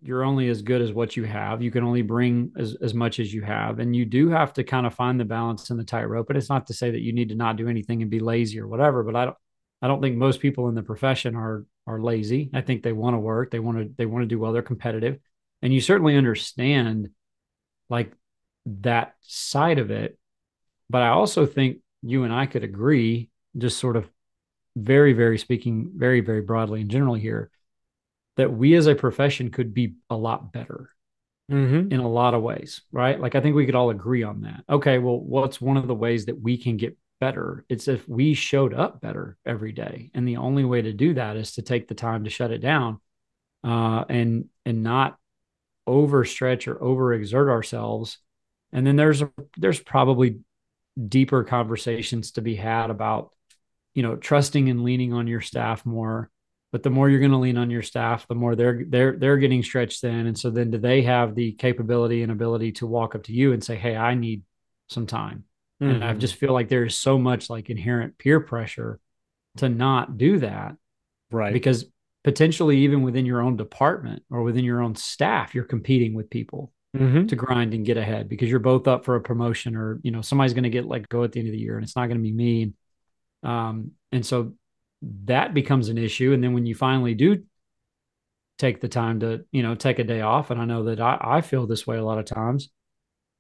[0.02, 1.62] you're only as good as what you have.
[1.62, 3.80] You can only bring as, as much as you have.
[3.80, 6.28] And you do have to kind of find the balance in the tightrope.
[6.28, 8.60] But it's not to say that you need to not do anything and be lazy
[8.60, 9.04] or whatever.
[9.04, 9.38] But I don't
[9.82, 12.50] I don't think most people in the profession are are lazy.
[12.54, 13.52] I think they want to work.
[13.52, 14.54] They want to they want to do well.
[14.54, 15.20] They're competitive.
[15.62, 17.10] And you certainly understand
[17.90, 18.14] like
[18.66, 20.18] that side of it.
[20.90, 24.10] But I also think you and I could agree, just sort of
[24.76, 27.52] very, very speaking, very, very broadly and generally here,
[28.40, 30.90] that we as a profession could be a lot better
[31.52, 31.92] mm-hmm.
[31.92, 33.20] in a lot of ways, right?
[33.20, 34.64] Like I think we could all agree on that.
[34.70, 37.66] Okay, well, what's one of the ways that we can get better?
[37.68, 41.36] It's if we showed up better every day, and the only way to do that
[41.36, 43.02] is to take the time to shut it down,
[43.66, 45.18] uh, and and not
[45.86, 48.20] overstretch or overexert ourselves.
[48.72, 50.40] And then there's a, there's probably
[51.10, 53.32] deeper conversations to be had about
[53.94, 56.32] you know trusting and leaning on your staff more
[56.72, 59.38] but the more you're going to lean on your staff the more they're they're they're
[59.38, 63.16] getting stretched thin and so then do they have the capability and ability to walk
[63.16, 64.44] up to you and say hey i need
[64.88, 65.44] some time
[65.82, 65.94] mm-hmm.
[65.94, 66.20] and i mm-hmm.
[66.20, 69.00] just feel like there's so much like inherent peer pressure
[69.58, 70.76] to not do that
[71.32, 71.86] right because
[72.24, 76.72] potentially even within your own department or within your own staff you're competing with people
[76.96, 77.26] mm-hmm.
[77.26, 80.22] to grind and get ahead because you're both up for a promotion or you know
[80.22, 82.08] somebody's going to get let go at the end of the year and it's not
[82.08, 82.74] going to be me
[83.44, 84.54] um, and so
[85.02, 87.44] that becomes an issue and then when you finally do
[88.58, 91.18] take the time to you know take a day off and i know that i,
[91.22, 92.70] I feel this way a lot of times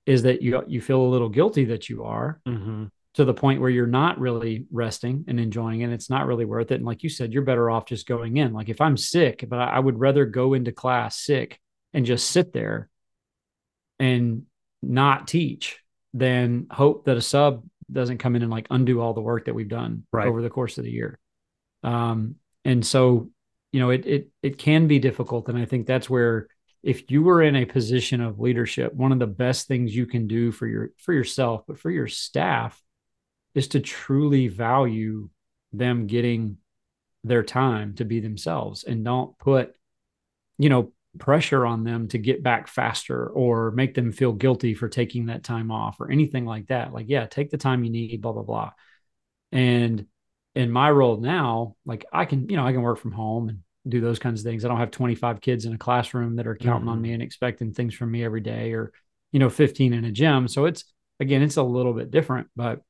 [0.06, 2.86] is that you you feel a little guilty that you are mm-hmm.
[3.15, 6.72] to the point where you're not really resting and enjoying it it's not really worth
[6.72, 9.43] it and like you said you're better off just going in like if i'm sick
[9.50, 11.60] but I, I would rather go into class sick
[11.93, 12.89] and just sit there
[14.00, 14.43] and
[14.82, 15.80] not teach
[16.13, 19.56] than hope that a sub doesn't come in and like undo all the work that
[19.56, 20.28] we've done right.
[20.28, 21.19] over the course of the year.
[21.84, 23.30] Um, and so,
[23.72, 26.48] you know, it it it can be difficult, and I think that's where
[26.82, 30.28] if you were in a position of leadership, one of the best things you can
[30.28, 32.82] do for your for yourself, but for your staff,
[33.56, 35.30] is to truly value
[35.72, 36.58] them getting
[37.24, 39.76] their time to be themselves and don't put
[40.58, 44.88] you know pressure on them to get back faster or make them feel guilty for
[44.88, 46.94] taking that time off or anything like that.
[46.94, 48.72] Like, yeah, take the time you need, blah, blah, blah.
[49.52, 50.06] And
[50.56, 53.60] in my role now, like I can, you know, I can work from home and
[53.88, 54.66] do those kinds of things.
[54.66, 56.90] I don't have 25 kids in a classroom that are counting mm-hmm.
[56.90, 58.92] on me and expecting things from me every day or,
[59.32, 60.48] you know, 15 in a gym.
[60.48, 60.84] So it's,
[61.20, 62.82] again, it's a little bit different, but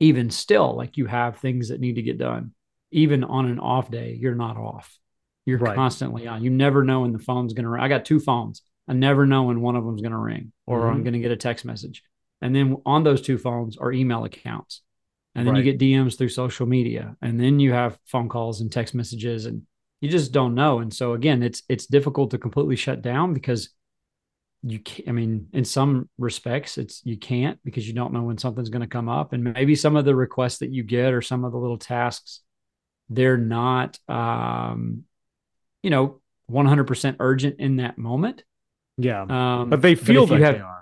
[0.00, 2.52] even still, like you have things that need to get done.
[2.90, 4.96] Even on an off day, you're not off.
[5.46, 5.74] You're right.
[5.74, 6.42] constantly on.
[6.42, 7.82] You never know when the phone's going to ring.
[7.82, 8.62] I got two phones.
[8.88, 10.88] I never know when one of them's going to ring or mm-hmm.
[10.88, 12.02] I'm going to get a text message.
[12.40, 14.82] And then on those two phones are email accounts.
[15.34, 15.64] And then right.
[15.64, 17.16] you get DMs through social media.
[17.20, 19.62] And then you have phone calls and text messages and
[20.00, 20.78] you just don't know.
[20.80, 23.70] And so again, it's it's difficult to completely shut down because
[24.62, 28.38] you can't, I mean, in some respects, it's you can't because you don't know when
[28.38, 29.32] something's going to come up.
[29.32, 32.40] And maybe some of the requests that you get or some of the little tasks,
[33.08, 35.04] they're not um,
[35.84, 36.20] you know,
[36.50, 38.42] 100% urgent in that moment.
[38.96, 39.22] Yeah.
[39.28, 40.73] Um, but they feel but like have, they are.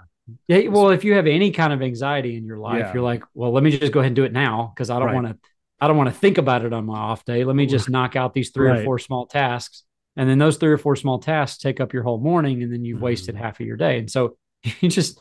[0.46, 2.92] Yeah, well, if you have any kind of anxiety in your life, yeah.
[2.94, 5.08] you're like, well, let me just go ahead and do it now because I don't
[5.08, 5.14] right.
[5.14, 5.38] want to.
[5.80, 7.42] I don't want to think about it on my off day.
[7.42, 8.80] Let me just knock out these three right.
[8.80, 9.82] or four small tasks,
[10.16, 12.84] and then those three or four small tasks take up your whole morning, and then
[12.84, 13.06] you've mm-hmm.
[13.06, 13.98] wasted half of your day.
[13.98, 14.36] And so
[14.80, 15.18] you just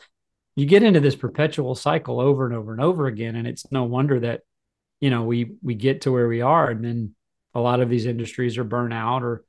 [0.54, 3.84] you get into this perpetual cycle over and over and over again, and it's no
[3.84, 4.42] wonder that
[5.00, 7.14] you know we we get to where we are, and then
[7.54, 9.44] a lot of these industries are burnt out or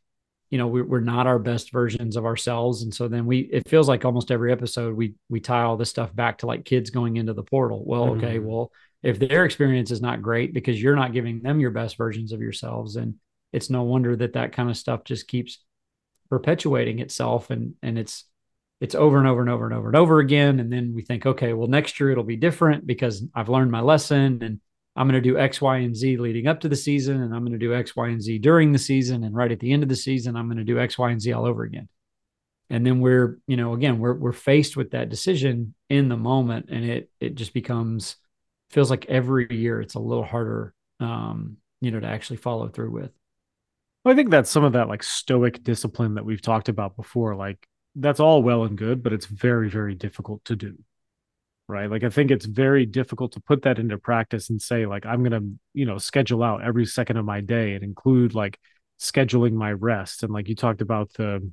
[0.54, 2.84] you know we're, we're not our best versions of ourselves.
[2.84, 5.90] And so then we it feels like almost every episode we we tie all this
[5.90, 7.84] stuff back to like kids going into the portal.
[7.84, 8.24] Well mm-hmm.
[8.24, 11.98] okay well if their experience is not great because you're not giving them your best
[11.98, 13.16] versions of yourselves and
[13.52, 15.58] it's no wonder that that kind of stuff just keeps
[16.30, 18.26] perpetuating itself and and it's
[18.80, 20.60] it's over and over and over and over and over again.
[20.60, 23.82] And then we think okay well next year it'll be different because i've learned my
[23.82, 24.60] lesson and
[24.96, 27.42] I'm going to do X, Y, and Z leading up to the season, and I'm
[27.42, 29.84] going to do X, Y, and Z during the season, and right at the end
[29.84, 31.90] of the season, I'm going to do X, Y, and Z all over again.
[32.70, 36.68] And then we're, you know, again, we're we're faced with that decision in the moment,
[36.70, 38.18] and it it just becomes
[38.70, 42.92] feels like every year it's a little harder, um, you know, to actually follow through
[42.92, 43.12] with.
[44.04, 47.36] Well, I think that's some of that like stoic discipline that we've talked about before.
[47.36, 50.78] Like that's all well and good, but it's very very difficult to do
[51.68, 51.90] right?
[51.90, 55.24] Like i think it's very difficult to put that into practice and say like i'm
[55.24, 58.60] going to you know schedule out every second of my day and include like
[59.00, 60.24] scheduling my rest.
[60.24, 61.52] And like you talked about the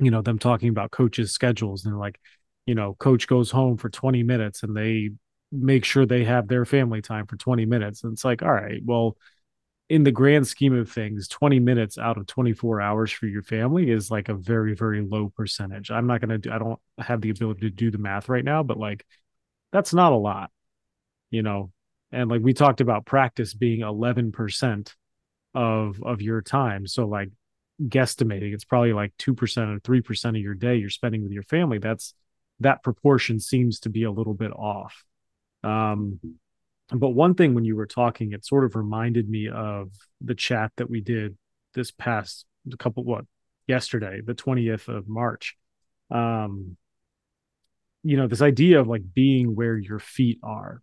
[0.00, 2.20] you know them talking about coaches schedules and like
[2.66, 5.10] you know coach goes home for 20 minutes and they
[5.52, 8.04] make sure they have their family time for 20 minutes.
[8.04, 9.16] And it's like all right well
[9.88, 13.90] in the grand scheme of things 20 minutes out of 24 hours for your family
[13.90, 15.90] is like a very very low percentage.
[15.90, 18.44] I'm not going to do i don't have the ability to do the math right
[18.44, 19.06] now but like
[19.72, 20.50] that's not a lot
[21.30, 21.70] you know?
[22.12, 24.94] And like we talked about practice being 11%
[25.54, 26.86] of of your time.
[26.86, 27.30] So like
[27.82, 31.78] guesstimating it's probably like 2% or 3% of your day you're spending with your family.
[31.78, 32.14] That's
[32.60, 35.04] that proportion seems to be a little bit off.
[35.62, 36.20] Um
[36.90, 40.72] but one thing when you were talking, it sort of reminded me of the chat
[40.76, 41.36] that we did
[41.74, 42.46] this past
[42.78, 43.24] couple what
[43.66, 45.56] yesterday, the 20th of March.
[46.10, 46.76] Um,
[48.02, 50.80] you know, this idea of like being where your feet are.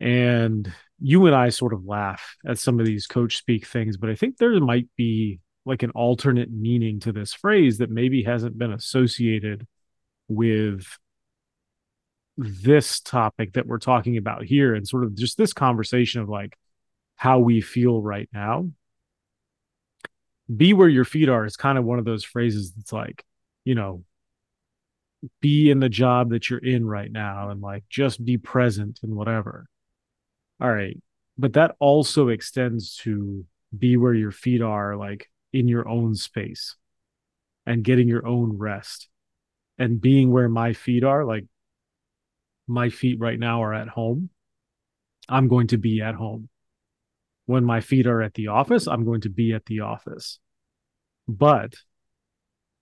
[0.00, 4.10] And you and I sort of laugh at some of these coach speak things, but
[4.10, 8.58] I think there might be like an alternate meaning to this phrase that maybe hasn't
[8.58, 9.66] been associated
[10.28, 10.86] with
[12.42, 16.56] this topic that we're talking about here and sort of just this conversation of like
[17.16, 18.70] how we feel right now.
[20.54, 23.24] Be where your feet are is kind of one of those phrases that's like
[23.64, 24.04] you know
[25.40, 29.14] be in the job that you're in right now and like just be present and
[29.14, 29.66] whatever.
[30.60, 31.00] All right.
[31.38, 33.44] But that also extends to
[33.76, 36.76] be where your feet are like in your own space
[37.66, 39.08] and getting your own rest
[39.78, 41.46] and being where my feet are like
[42.72, 44.30] my feet right now are at home
[45.28, 46.48] i'm going to be at home.
[47.46, 50.38] When my feet are at the office i'm going to be at the office.
[51.28, 51.74] But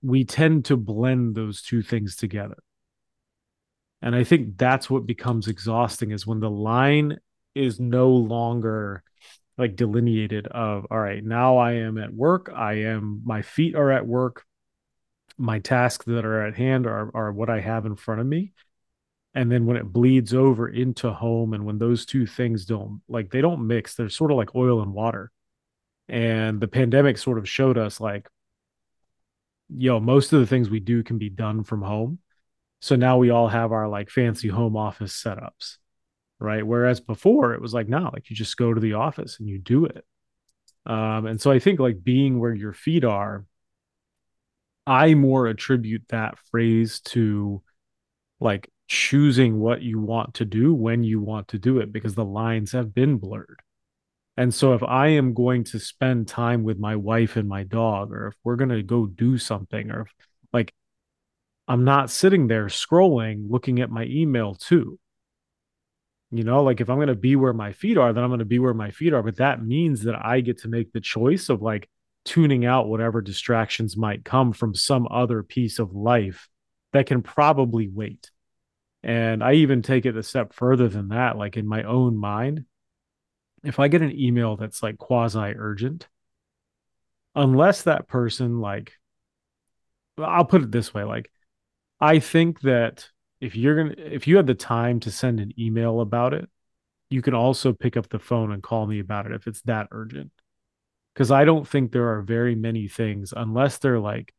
[0.02, 2.56] we tend to blend those two things together.
[4.02, 7.18] And i think that's what becomes exhausting is when the line
[7.54, 9.02] is no longer
[9.58, 12.50] like delineated of all right now i am at work.
[12.54, 14.44] I am my feet are at work.
[15.36, 18.52] My tasks that are at hand are, are what i have in front of me
[19.34, 23.30] and then when it bleeds over into home and when those two things don't like
[23.30, 25.30] they don't mix they're sort of like oil and water.
[26.08, 28.28] And the pandemic sort of showed us like
[29.68, 32.18] yo most of the things we do can be done from home.
[32.80, 35.76] So now we all have our like fancy home office setups
[36.42, 36.66] right?
[36.66, 39.58] Whereas before it was like no like you just go to the office and you
[39.58, 40.04] do it.
[40.86, 43.44] Um and so i think like being where your feet are
[44.86, 47.62] i more attribute that phrase to
[48.40, 52.24] like choosing what you want to do when you want to do it because the
[52.24, 53.60] lines have been blurred.
[54.36, 58.10] And so if I am going to spend time with my wife and my dog,
[58.10, 60.14] or if we're going to go do something, or if,
[60.52, 60.74] like
[61.68, 64.98] I'm not sitting there scrolling, looking at my email too.
[66.32, 68.40] You know, like if I'm going to be where my feet are, then I'm going
[68.40, 69.22] to be where my feet are.
[69.22, 71.88] But that means that I get to make the choice of like
[72.24, 76.48] tuning out whatever distractions might come from some other piece of life
[76.92, 78.30] that can probably wait.
[79.02, 82.64] And I even take it a step further than that, like in my own mind.
[83.64, 86.08] If I get an email that's like quasi urgent,
[87.34, 88.92] unless that person, like,
[90.18, 91.30] I'll put it this way like,
[92.00, 93.08] I think that
[93.40, 96.48] if you're going to, if you have the time to send an email about it,
[97.08, 99.88] you can also pick up the phone and call me about it if it's that
[99.90, 100.30] urgent.
[101.14, 104.32] Because I don't think there are very many things, unless they're like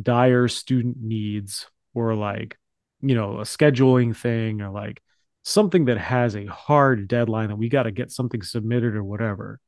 [0.00, 2.58] dire student needs or like
[3.02, 5.02] you know, a scheduling thing or like
[5.42, 9.60] something that has a hard deadline that we got to get something submitted or whatever.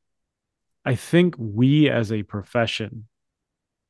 [0.85, 3.07] I think we as a profession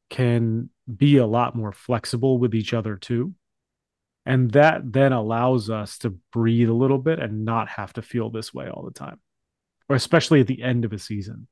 [0.09, 3.33] can be a lot more flexible with each other too.
[4.25, 8.31] And that then allows us to breathe a little bit and not have to feel
[8.31, 9.19] this way all the time,
[9.87, 11.47] or especially at the end of a season.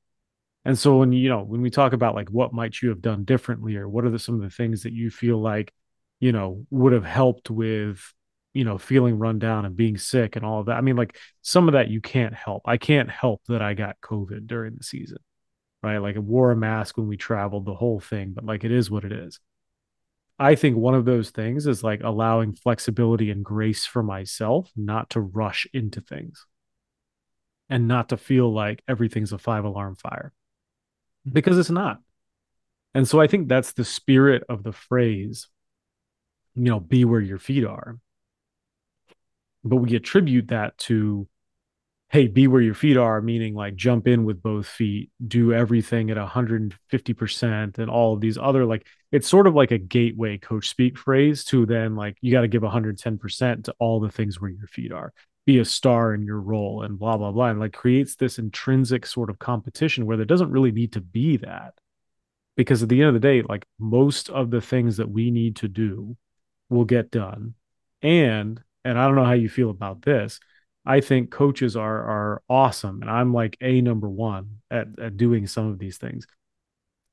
[0.65, 3.25] And so when you know when we talk about like what might you have done
[3.25, 5.71] differently or what are the, some of the things that you feel like
[6.23, 8.13] you know, would have helped with,
[8.53, 10.77] you know, feeling run down and being sick and all of that.
[10.77, 12.61] I mean, like some of that you can't help.
[12.63, 15.17] I can't help that I got COVID during the season,
[15.81, 15.97] right?
[15.97, 18.89] Like I wore a mask when we traveled, the whole thing, but like it is
[18.89, 19.41] what it is.
[20.39, 25.09] I think one of those things is like allowing flexibility and grace for myself, not
[25.09, 26.45] to rush into things
[27.69, 30.31] and not to feel like everything's a five alarm fire
[31.29, 31.99] because it's not.
[32.93, 35.49] And so I think that's the spirit of the phrase
[36.55, 37.97] you know, be where your feet are.
[39.63, 41.27] But we attribute that to,
[42.09, 46.11] hey, be where your feet are, meaning like jump in with both feet, do everything
[46.11, 50.69] at 150%, and all of these other, like, it's sort of like a gateway coach
[50.69, 54.51] speak phrase to then, like, you got to give 110% to all the things where
[54.51, 55.13] your feet are.
[55.45, 57.49] Be a star in your role and blah, blah, blah.
[57.49, 61.37] And like creates this intrinsic sort of competition where there doesn't really need to be
[61.37, 61.73] that.
[62.55, 65.55] Because at the end of the day, like most of the things that we need
[65.57, 66.15] to do
[66.69, 67.55] will get done.
[68.01, 70.39] And and I don't know how you feel about this.
[70.85, 75.47] I think coaches are are awesome, and I'm like a number one at, at doing
[75.47, 76.27] some of these things.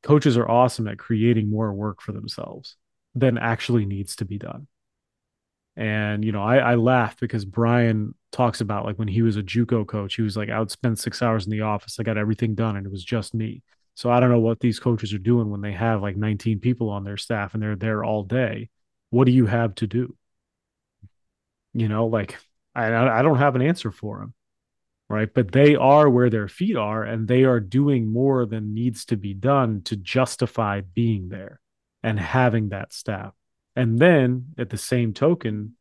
[0.03, 2.77] Coaches are awesome at creating more work for themselves
[3.15, 4.67] than actually needs to be done.
[5.77, 9.43] And you know, I, I laugh because Brian talks about like when he was a
[9.43, 12.19] JUCO coach, he was like, I would spend six hours in the office, I got
[12.19, 13.63] everything done, and it was just me.
[13.95, 16.89] So I don't know what these coaches are doing when they have like 19 people
[16.91, 18.71] on their staff and they're there all day
[19.11, 20.17] what do you have to do?
[21.75, 22.39] You know, like
[22.75, 24.35] I, I don't have an answer for them.
[25.09, 25.33] Right.
[25.33, 29.17] But they are where their feet are and they are doing more than needs to
[29.17, 31.61] be done to justify being there
[32.05, 33.33] and having that staff.
[33.75, 35.75] And then at the same token,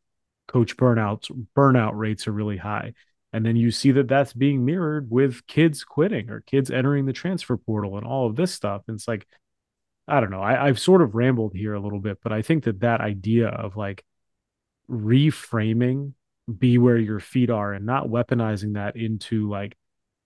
[0.48, 2.94] coach burnouts burnout rates are really high.
[3.32, 7.12] And then you see that that's being mirrored with kids quitting or kids entering the
[7.12, 8.82] transfer portal and all of this stuff.
[8.88, 9.28] And it's like,
[10.10, 10.42] I don't know.
[10.42, 13.48] I, I've sort of rambled here a little bit, but I think that that idea
[13.48, 14.04] of like
[14.90, 16.12] reframing
[16.58, 19.76] be where your feet are and not weaponizing that into like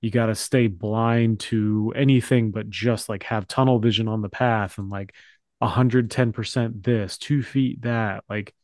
[0.01, 4.29] you got to stay blind to anything but just like have tunnel vision on the
[4.29, 5.15] path and like
[5.63, 8.25] 110% this, two feet that.
[8.29, 8.55] Like,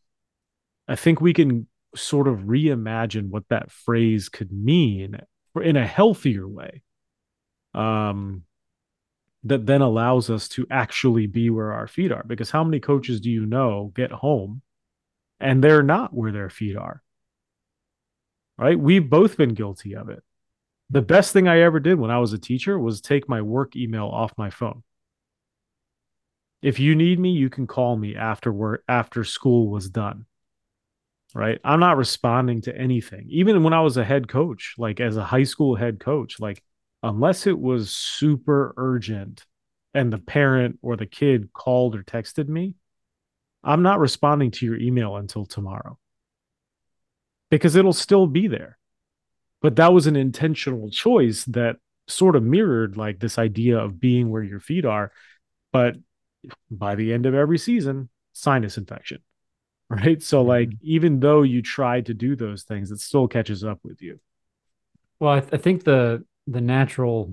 [0.89, 5.21] I think we can sort of reimagine what that phrase could mean
[5.61, 6.83] in a healthier way.
[7.75, 8.45] Um,
[9.45, 12.24] that then allows us to actually be where our feet are.
[12.26, 14.62] Because how many coaches do you know get home
[15.38, 17.03] and they're not where their feet are?
[18.59, 18.78] Right?
[18.78, 20.22] We've both been guilty of it.
[20.91, 23.76] The best thing I ever did when I was a teacher was take my work
[23.76, 24.82] email off my phone.
[26.61, 30.26] If you need me, you can call me after work after school was done.
[31.32, 31.61] Right?
[31.64, 33.28] I'm not responding to anything.
[33.30, 36.62] Even when I was a head coach, like as a high school head coach, like
[37.03, 39.44] unless it was super urgent
[39.94, 42.74] and the parent or the kid called or texted me,
[43.62, 45.98] I'm not responding to your email until tomorrow
[47.51, 48.78] because it'll still be there.
[49.61, 51.76] But that was an intentional choice that
[52.09, 55.12] sort of mirrored like this idea of being where your feet are.
[55.72, 55.96] But
[56.70, 59.20] by the end of every season, sinus infection.
[59.90, 60.22] Right.
[60.22, 60.48] So, mm-hmm.
[60.48, 64.20] like, even though you try to do those things, it still catches up with you.
[65.18, 67.32] Well, I, th- I think the the natural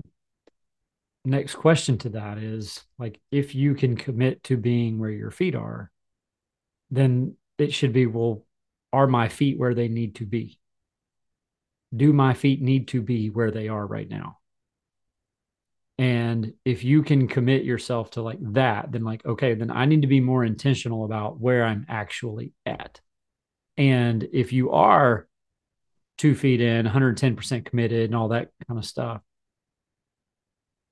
[1.24, 5.54] next question to that is like if you can commit to being where your feet
[5.54, 5.90] are
[6.90, 8.44] then it should be well
[8.92, 10.58] are my feet where they need to be?
[11.94, 14.38] Do my feet need to be where they are right now?
[15.98, 20.02] And if you can commit yourself to like that then like okay then i need
[20.02, 23.00] to be more intentional about where i'm actually at.
[23.76, 25.27] And if you are
[26.18, 29.22] two feet in, 110% committed, and all that kind of stuff,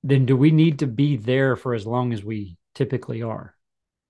[0.03, 3.55] then do we need to be there for as long as we typically are?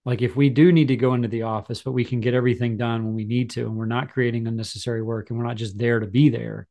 [0.04, 2.76] Like if we do need to go into the office, but we can get everything
[2.76, 5.78] done when we need to, and we're not creating unnecessary work and we're not just
[5.78, 6.68] there to be there,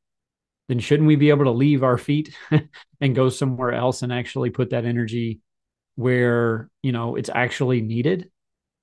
[0.69, 2.33] then shouldn't we be able to leave our feet
[3.01, 5.41] and go somewhere else and actually put that energy
[5.95, 8.29] where you know it's actually needed?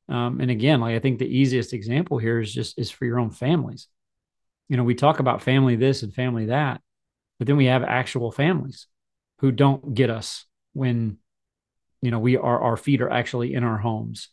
[0.08, 3.20] Um, and again, like I think the easiest example here is just is for your
[3.20, 3.88] own families
[4.72, 6.80] you know, we talk about family this and family that,
[7.38, 8.86] but then we have actual families
[9.40, 11.18] who don't get us when,
[12.00, 14.30] you know, we are, our feet are actually in our homes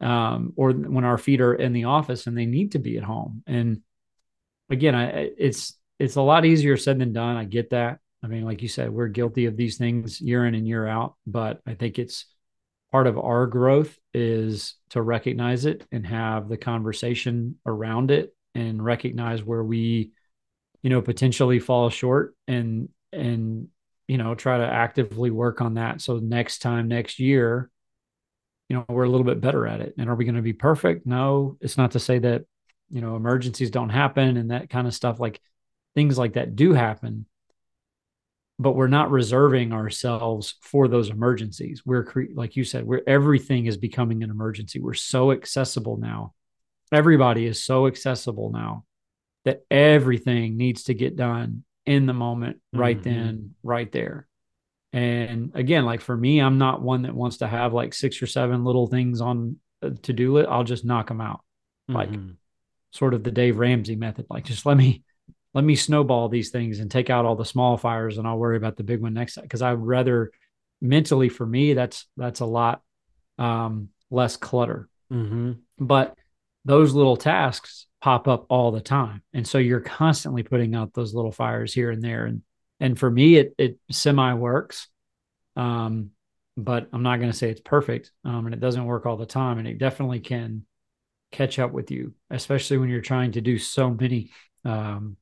[0.00, 3.04] um, or when our feet are in the office and they need to be at
[3.04, 3.42] home.
[3.46, 3.82] And
[4.70, 7.36] again, I, it's, it's a lot easier said than done.
[7.36, 7.98] I get that.
[8.22, 11.16] I mean, like you said, we're guilty of these things year in and year out,
[11.26, 12.24] but I think it's
[12.90, 18.84] part of our growth is to recognize it and have the conversation around it and
[18.84, 20.12] recognize where we
[20.82, 23.68] you know potentially fall short and and
[24.06, 26.00] you know try to actively work on that.
[26.00, 27.70] So next time next year
[28.68, 29.94] you know we're a little bit better at it.
[29.98, 31.06] And are we going to be perfect?
[31.06, 31.56] No.
[31.60, 32.44] It's not to say that
[32.90, 35.18] you know emergencies don't happen and that kind of stuff.
[35.20, 35.40] Like
[35.94, 37.26] things like that do happen.
[38.58, 41.82] But we're not reserving ourselves for those emergencies.
[41.84, 44.78] We're cre- like you said where everything is becoming an emergency.
[44.78, 46.34] We're so accessible now
[46.94, 48.84] everybody is so accessible now
[49.44, 53.10] that everything needs to get done in the moment, right mm-hmm.
[53.10, 54.26] then, right there.
[54.92, 58.26] And again, like for me, I'm not one that wants to have like six or
[58.26, 60.46] seven little things on to do it.
[60.48, 61.40] I'll just knock them out,
[61.90, 61.96] mm-hmm.
[61.96, 62.10] like
[62.92, 64.26] sort of the Dave Ramsey method.
[64.30, 65.02] Like just let me
[65.52, 68.56] let me snowball these things and take out all the small fires, and I'll worry
[68.56, 69.44] about the big one next time.
[69.44, 70.30] Because I would rather
[70.80, 72.80] mentally, for me, that's that's a lot
[73.38, 74.88] um, less clutter.
[75.12, 75.52] Mm-hmm.
[75.78, 76.16] But
[76.64, 79.22] those little tasks pop up all the time.
[79.32, 82.26] And so you're constantly putting out those little fires here and there.
[82.26, 82.42] And
[82.80, 84.88] and for me it it semi works.
[85.56, 86.10] Um,
[86.56, 88.12] but I'm not going to say it's perfect.
[88.24, 89.58] Um, and it doesn't work all the time.
[89.58, 90.64] And it definitely can
[91.32, 94.30] catch up with you, especially when you're trying to do so many
[94.64, 95.16] um,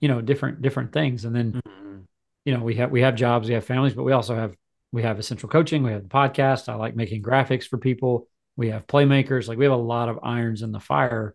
[0.00, 1.24] you know, different different things.
[1.24, 1.98] And then mm-hmm.
[2.44, 4.54] you know, we have we have jobs, we have families, but we also have
[4.92, 6.68] we have essential coaching, we have the podcast.
[6.68, 8.28] I like making graphics for people
[8.58, 11.34] we have playmakers like we have a lot of irons in the fire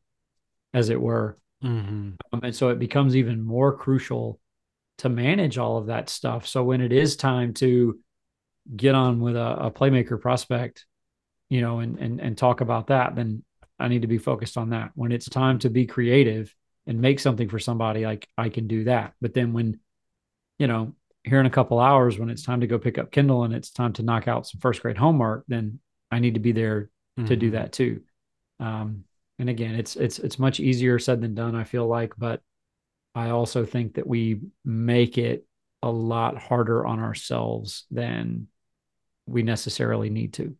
[0.73, 1.37] as it were.
[1.63, 2.11] Mm-hmm.
[2.33, 4.37] um, and so it becomes even more crucial
[4.97, 6.45] to manage all of that stuff.
[6.45, 7.97] So when it is time to
[8.75, 10.85] get on with a, a playmaker prospect
[11.49, 13.43] you know and, and and talk about that then
[13.79, 14.91] i need to be focused on that.
[14.95, 16.53] When it's time to be creative
[16.87, 19.13] and make something for somebody like i can do that.
[19.21, 19.79] But then when
[20.59, 23.43] you know here in a couple hours when it's time to go pick up kindle
[23.43, 25.79] and it's time to knock out some first grade homework then
[26.11, 27.27] i need to be there mm-hmm.
[27.27, 27.55] to do mm-hmm.
[27.55, 28.01] that too.
[28.59, 29.05] Um,
[29.39, 31.55] and again, it's it's it's much easier said than done.
[31.55, 32.41] I feel like, but
[33.15, 35.45] I also think that we make it
[35.81, 38.47] a lot harder on ourselves than
[39.25, 40.55] we necessarily need to.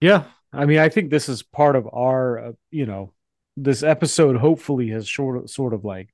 [0.00, 3.14] Yeah, I mean, I think this is part of our, uh, you know,
[3.56, 6.10] this episode hopefully has sort of sort of like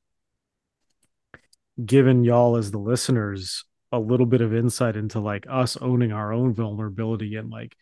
[1.85, 6.33] given y'all as the listeners a little bit of insight into like us owning our
[6.33, 7.77] own vulnerability and like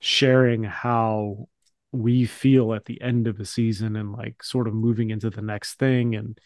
[0.00, 1.48] sharing how
[1.92, 5.42] we feel at the end of the season and like sort of moving into the
[5.42, 6.14] next thing.
[6.14, 6.38] And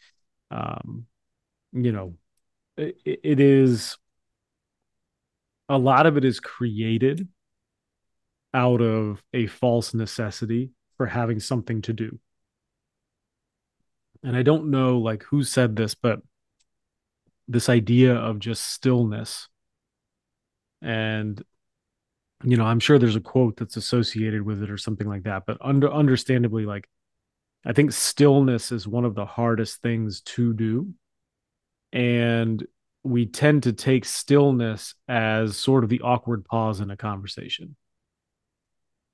[0.50, 1.06] um
[1.72, 2.14] you know
[2.76, 3.96] it, it is
[5.68, 7.28] a lot of it is created
[8.52, 12.18] out of a false necessity for having something to do.
[14.22, 16.20] And i don't know like who said this but
[17.46, 19.48] this idea of just stillness
[20.80, 21.42] and
[22.44, 25.44] you know i'm sure there's a quote that's associated with it or something like that
[25.46, 26.88] but under understandably like
[27.66, 30.92] i think stillness is one of the hardest things to do.
[31.92, 32.66] And
[33.04, 37.76] we tend to take stillness as sort of the awkward pause in a conversation.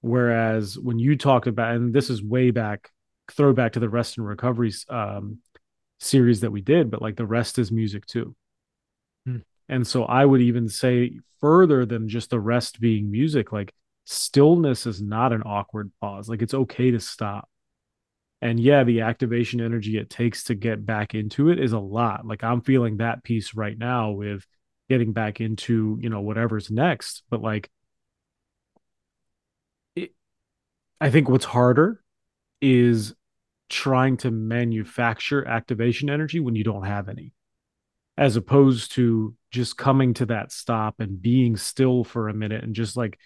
[0.00, 2.90] Whereas when you talk about and this is way back
[3.30, 5.38] throwback to the rest and recovery um,
[5.98, 8.34] series that we did, but like the rest is music too.
[9.70, 13.72] And so I would even say further than just the rest being music, like
[14.04, 16.28] stillness is not an awkward pause.
[16.28, 17.48] Like it's okay to stop.
[18.42, 22.26] And yeah, the activation energy it takes to get back into it is a lot.
[22.26, 24.44] Like I'm feeling that piece right now with
[24.88, 27.22] getting back into, you know, whatever's next.
[27.30, 27.70] But like,
[29.94, 30.12] it,
[31.00, 32.02] I think what's harder
[32.60, 33.14] is
[33.68, 37.32] trying to manufacture activation energy when you don't have any,
[38.20, 42.74] as opposed to just coming to that stop and being still for a minute and
[42.74, 43.18] just like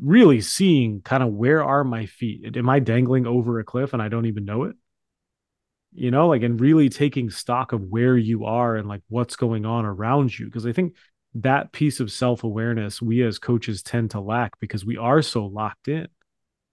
[0.00, 2.56] really seeing kind of where are my feet?
[2.56, 4.74] Am I dangling over a cliff and I don't even know it?
[5.92, 9.64] You know, like, and really taking stock of where you are and like what's going
[9.64, 10.50] on around you.
[10.50, 10.96] Cause I think
[11.36, 15.46] that piece of self awareness we as coaches tend to lack because we are so
[15.46, 16.08] locked in.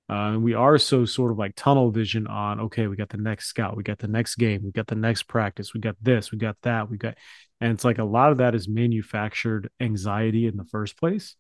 [0.10, 3.18] Uh, and we are so sort of like tunnel vision on, okay, we got the
[3.18, 6.34] next scout, we got the next game, we got the next practice, we got this,
[6.34, 7.16] we got that, we got,
[7.62, 11.36] and it's like a lot of that is manufactured anxiety in the first place.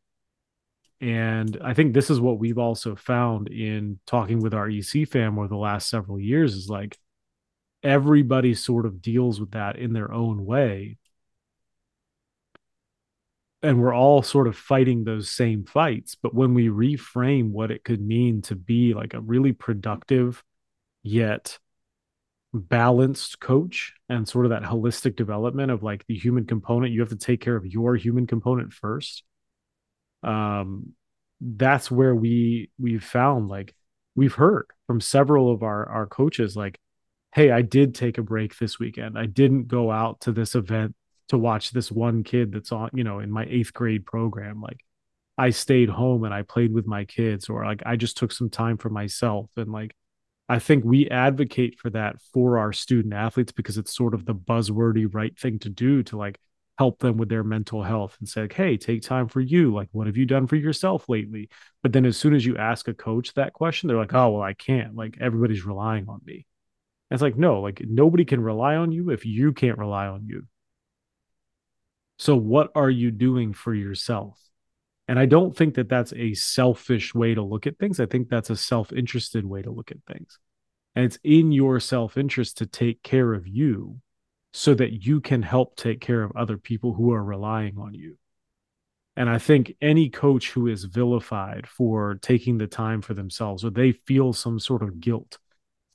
[1.01, 5.39] And I think this is what we've also found in talking with our EC fam
[5.39, 6.95] over the last several years is like
[7.82, 10.97] everybody sort of deals with that in their own way
[13.63, 17.84] and we're all sort of fighting those same fights but when we reframe what it
[17.84, 20.43] could mean to be like a really productive
[21.01, 21.57] yet
[22.54, 27.10] balanced coach and sort of that holistic development of like the human component you have
[27.10, 29.24] to take care of your human component first
[30.24, 30.93] um
[31.39, 33.74] that's where we we've found like
[34.16, 36.78] we've heard from several of our our coaches like
[37.34, 40.93] hey i did take a break this weekend i didn't go out to this event
[41.32, 44.60] to watch this one kid that's on, you know, in my eighth grade program.
[44.62, 44.84] Like
[45.38, 48.49] I stayed home and I played with my kids, or like I just took some
[48.49, 49.49] time for myself.
[49.56, 49.95] And like
[50.49, 54.35] I think we advocate for that for our student athletes because it's sort of the
[54.35, 56.39] buzzwordy right thing to do to like
[56.77, 59.71] help them with their mental health and say, like, hey, take time for you.
[59.73, 61.47] Like, what have you done for yourself lately?
[61.83, 64.41] But then as soon as you ask a coach that question, they're like, oh, well,
[64.41, 64.95] I can't.
[64.95, 66.47] Like, everybody's relying on me.
[67.09, 70.25] And it's like, no, like, nobody can rely on you if you can't rely on
[70.25, 70.47] you.
[72.17, 74.39] So, what are you doing for yourself?
[75.12, 77.99] And I don't think that that's a selfish way to look at things.
[77.99, 80.39] I think that's a self interested way to look at things.
[80.95, 83.99] And it's in your self interest to take care of you
[84.53, 88.18] so that you can help take care of other people who are relying on you.
[89.18, 93.70] And I think any coach who is vilified for taking the time for themselves or
[93.70, 95.39] they feel some sort of guilt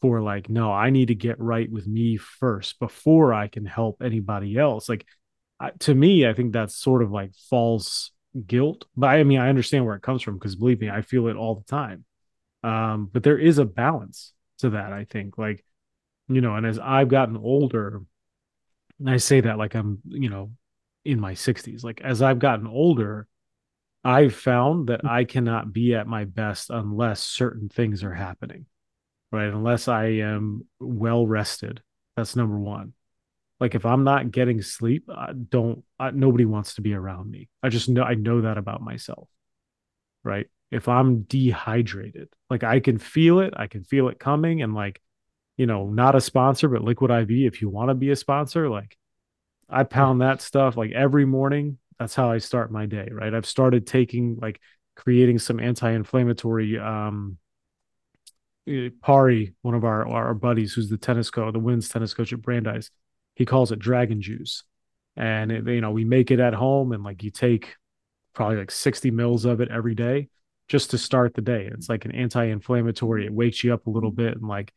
[0.02, 4.02] for like, no, I need to get right with me first before I can help
[4.02, 4.90] anybody else.
[4.90, 5.06] Like
[5.78, 8.10] to me, I think that's sort of like false
[8.46, 8.86] guilt.
[8.96, 11.36] But I mean, I understand where it comes from because believe me, I feel it
[11.36, 12.04] all the time.
[12.62, 15.38] Um, but there is a balance to that, I think.
[15.38, 15.64] Like,
[16.28, 18.02] you know, and as I've gotten older,
[18.98, 20.50] and I say that like I'm, you know,
[21.04, 23.28] in my 60s, like as I've gotten older,
[24.02, 28.66] I've found that I cannot be at my best unless certain things are happening,
[29.32, 29.48] right?
[29.48, 31.82] Unless I am well rested.
[32.16, 32.92] That's number one.
[33.58, 37.48] Like if I'm not getting sleep, I don't I, nobody wants to be around me.
[37.62, 39.28] I just know I know that about myself.
[40.24, 40.48] Right?
[40.70, 45.00] If I'm dehydrated, like I can feel it, I can feel it coming and like
[45.56, 48.68] you know, not a sponsor but Liquid IV if you want to be a sponsor,
[48.68, 48.96] like
[49.68, 51.78] I pound that stuff like every morning.
[51.98, 53.32] That's how I start my day, right?
[53.32, 54.60] I've started taking like
[54.96, 57.38] creating some anti-inflammatory um
[58.68, 62.32] eh, Pari, one of our our buddies who's the tennis coach, the women's tennis coach
[62.32, 62.90] at Brandeis,
[63.36, 64.64] he calls it dragon juice.
[65.14, 67.76] And it, you know, we make it at home and like you take
[68.34, 70.28] probably like 60 mils of it every day
[70.68, 71.70] just to start the day.
[71.72, 73.24] It's like an anti-inflammatory.
[73.24, 74.72] It wakes you up a little bit and like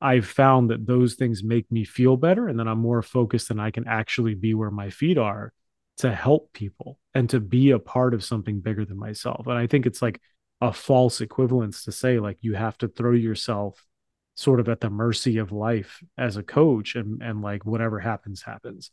[0.00, 3.60] I've found that those things make me feel better and then I'm more focused and
[3.60, 5.52] I can actually be where my feet are
[5.98, 9.46] to help people and to be a part of something bigger than myself.
[9.46, 10.20] And I think it's like
[10.62, 13.84] a false equivalence to say like you have to throw yourself
[14.34, 18.42] sort of at the mercy of life as a coach and and like whatever happens
[18.42, 18.90] happens.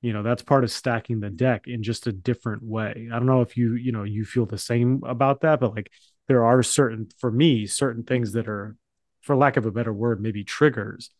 [0.00, 3.08] You know that's part of stacking the deck in just a different way.
[3.12, 5.90] I don't know if you you know you feel the same about that but like
[6.28, 8.76] there are certain for me certain things that are
[9.22, 11.10] for lack of a better word maybe triggers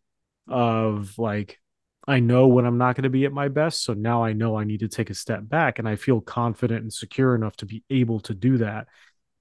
[0.47, 1.59] of like
[2.07, 4.57] i know when i'm not going to be at my best so now i know
[4.57, 7.66] i need to take a step back and i feel confident and secure enough to
[7.66, 8.87] be able to do that.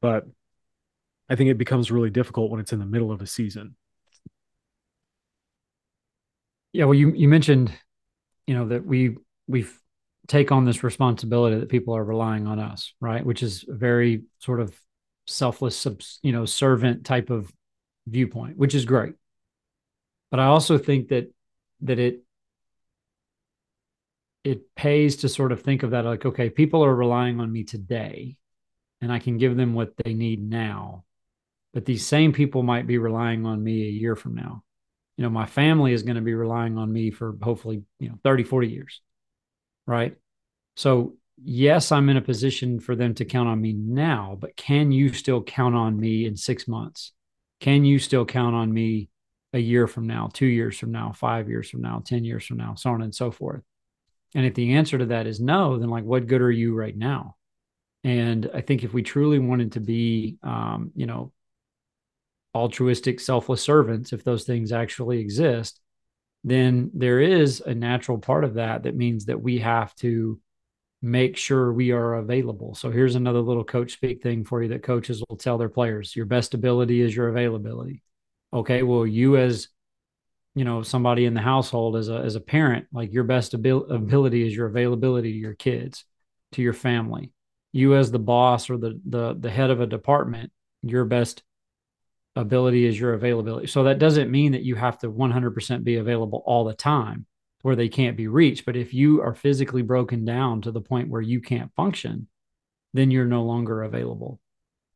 [0.01, 0.25] But
[1.29, 3.75] i think it becomes really difficult when it's in the middle of a season
[6.77, 7.71] yeah well you you mentioned
[8.45, 9.17] you know that we
[9.47, 9.65] we
[10.27, 13.25] take on this responsibility that people are relying on us, right?
[13.25, 14.77] Which is a very sort of
[15.25, 15.87] selfless,
[16.21, 17.51] you know, servant type of
[18.07, 19.13] viewpoint, which is great.
[20.29, 21.31] But I also think that
[21.81, 22.23] that it
[24.43, 27.63] it pays to sort of think of that like, okay, people are relying on me
[27.63, 28.37] today,
[29.01, 31.05] and I can give them what they need now.
[31.73, 34.63] But these same people might be relying on me a year from now.
[35.17, 38.19] You know, my family is going to be relying on me for hopefully, you know,
[38.23, 39.01] 30, 40 years
[39.87, 40.15] right?
[40.75, 44.91] So, yes, I'm in a position for them to count on me now, but can
[44.91, 47.13] you still count on me in six months?
[47.59, 49.09] Can you still count on me
[49.53, 52.57] a year from now, two years from now, five years from now, 10 years from
[52.57, 53.63] now, so on and so forth?
[54.35, 56.95] And if the answer to that is no, then like, what good are you right
[56.95, 57.37] now?
[58.03, 61.31] And I think if we truly wanted to be, um, you know,
[62.57, 65.79] altruistic, selfless servants, if those things actually exist,
[66.43, 70.39] then there is a natural part of that that means that we have to
[71.01, 72.73] make sure we are available.
[72.73, 76.15] So here's another little coach speak thing for you that coaches will tell their players
[76.15, 78.01] your best ability is your availability.
[78.53, 79.67] Okay, well, you as
[80.57, 83.91] you know somebody in the household as a as a parent like your best abil-
[83.91, 86.03] ability is your availability to your kids
[86.51, 87.31] to your family
[87.73, 90.51] you as the boss or the the the head of a department
[90.81, 91.43] your best
[92.37, 93.67] ability is your availability.
[93.67, 97.25] So that doesn't mean that you have to 100% be available all the time
[97.63, 98.65] where they can't be reached.
[98.65, 102.27] But if you are physically broken down to the point where you can't function,
[102.93, 104.39] then you're no longer available.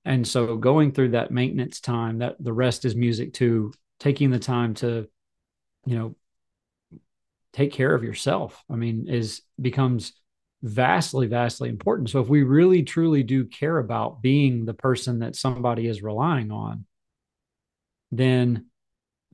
[0.05, 4.39] And so going through that maintenance time, that the rest is music to taking the
[4.39, 5.07] time to,
[5.85, 6.15] you know,
[7.53, 8.63] take care of yourself.
[8.69, 10.13] I mean, is becomes
[10.63, 12.09] vastly, vastly important.
[12.09, 16.51] So if we really truly do care about being the person that somebody is relying
[16.51, 16.85] on,
[18.11, 18.65] then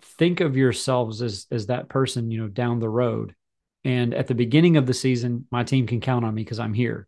[0.01, 3.33] think of yourselves as as that person, you know, down the road.
[3.83, 6.73] And at the beginning of the season, my team can count on me because I'm
[6.73, 7.07] here.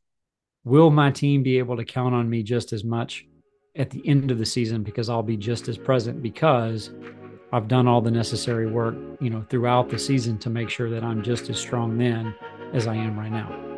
[0.63, 3.26] Will my team be able to count on me just as much
[3.76, 6.91] at the end of the season because I'll be just as present because
[7.51, 11.03] I've done all the necessary work, you know, throughout the season to make sure that
[11.03, 12.36] I'm just as strong then
[12.74, 13.70] as I am right now.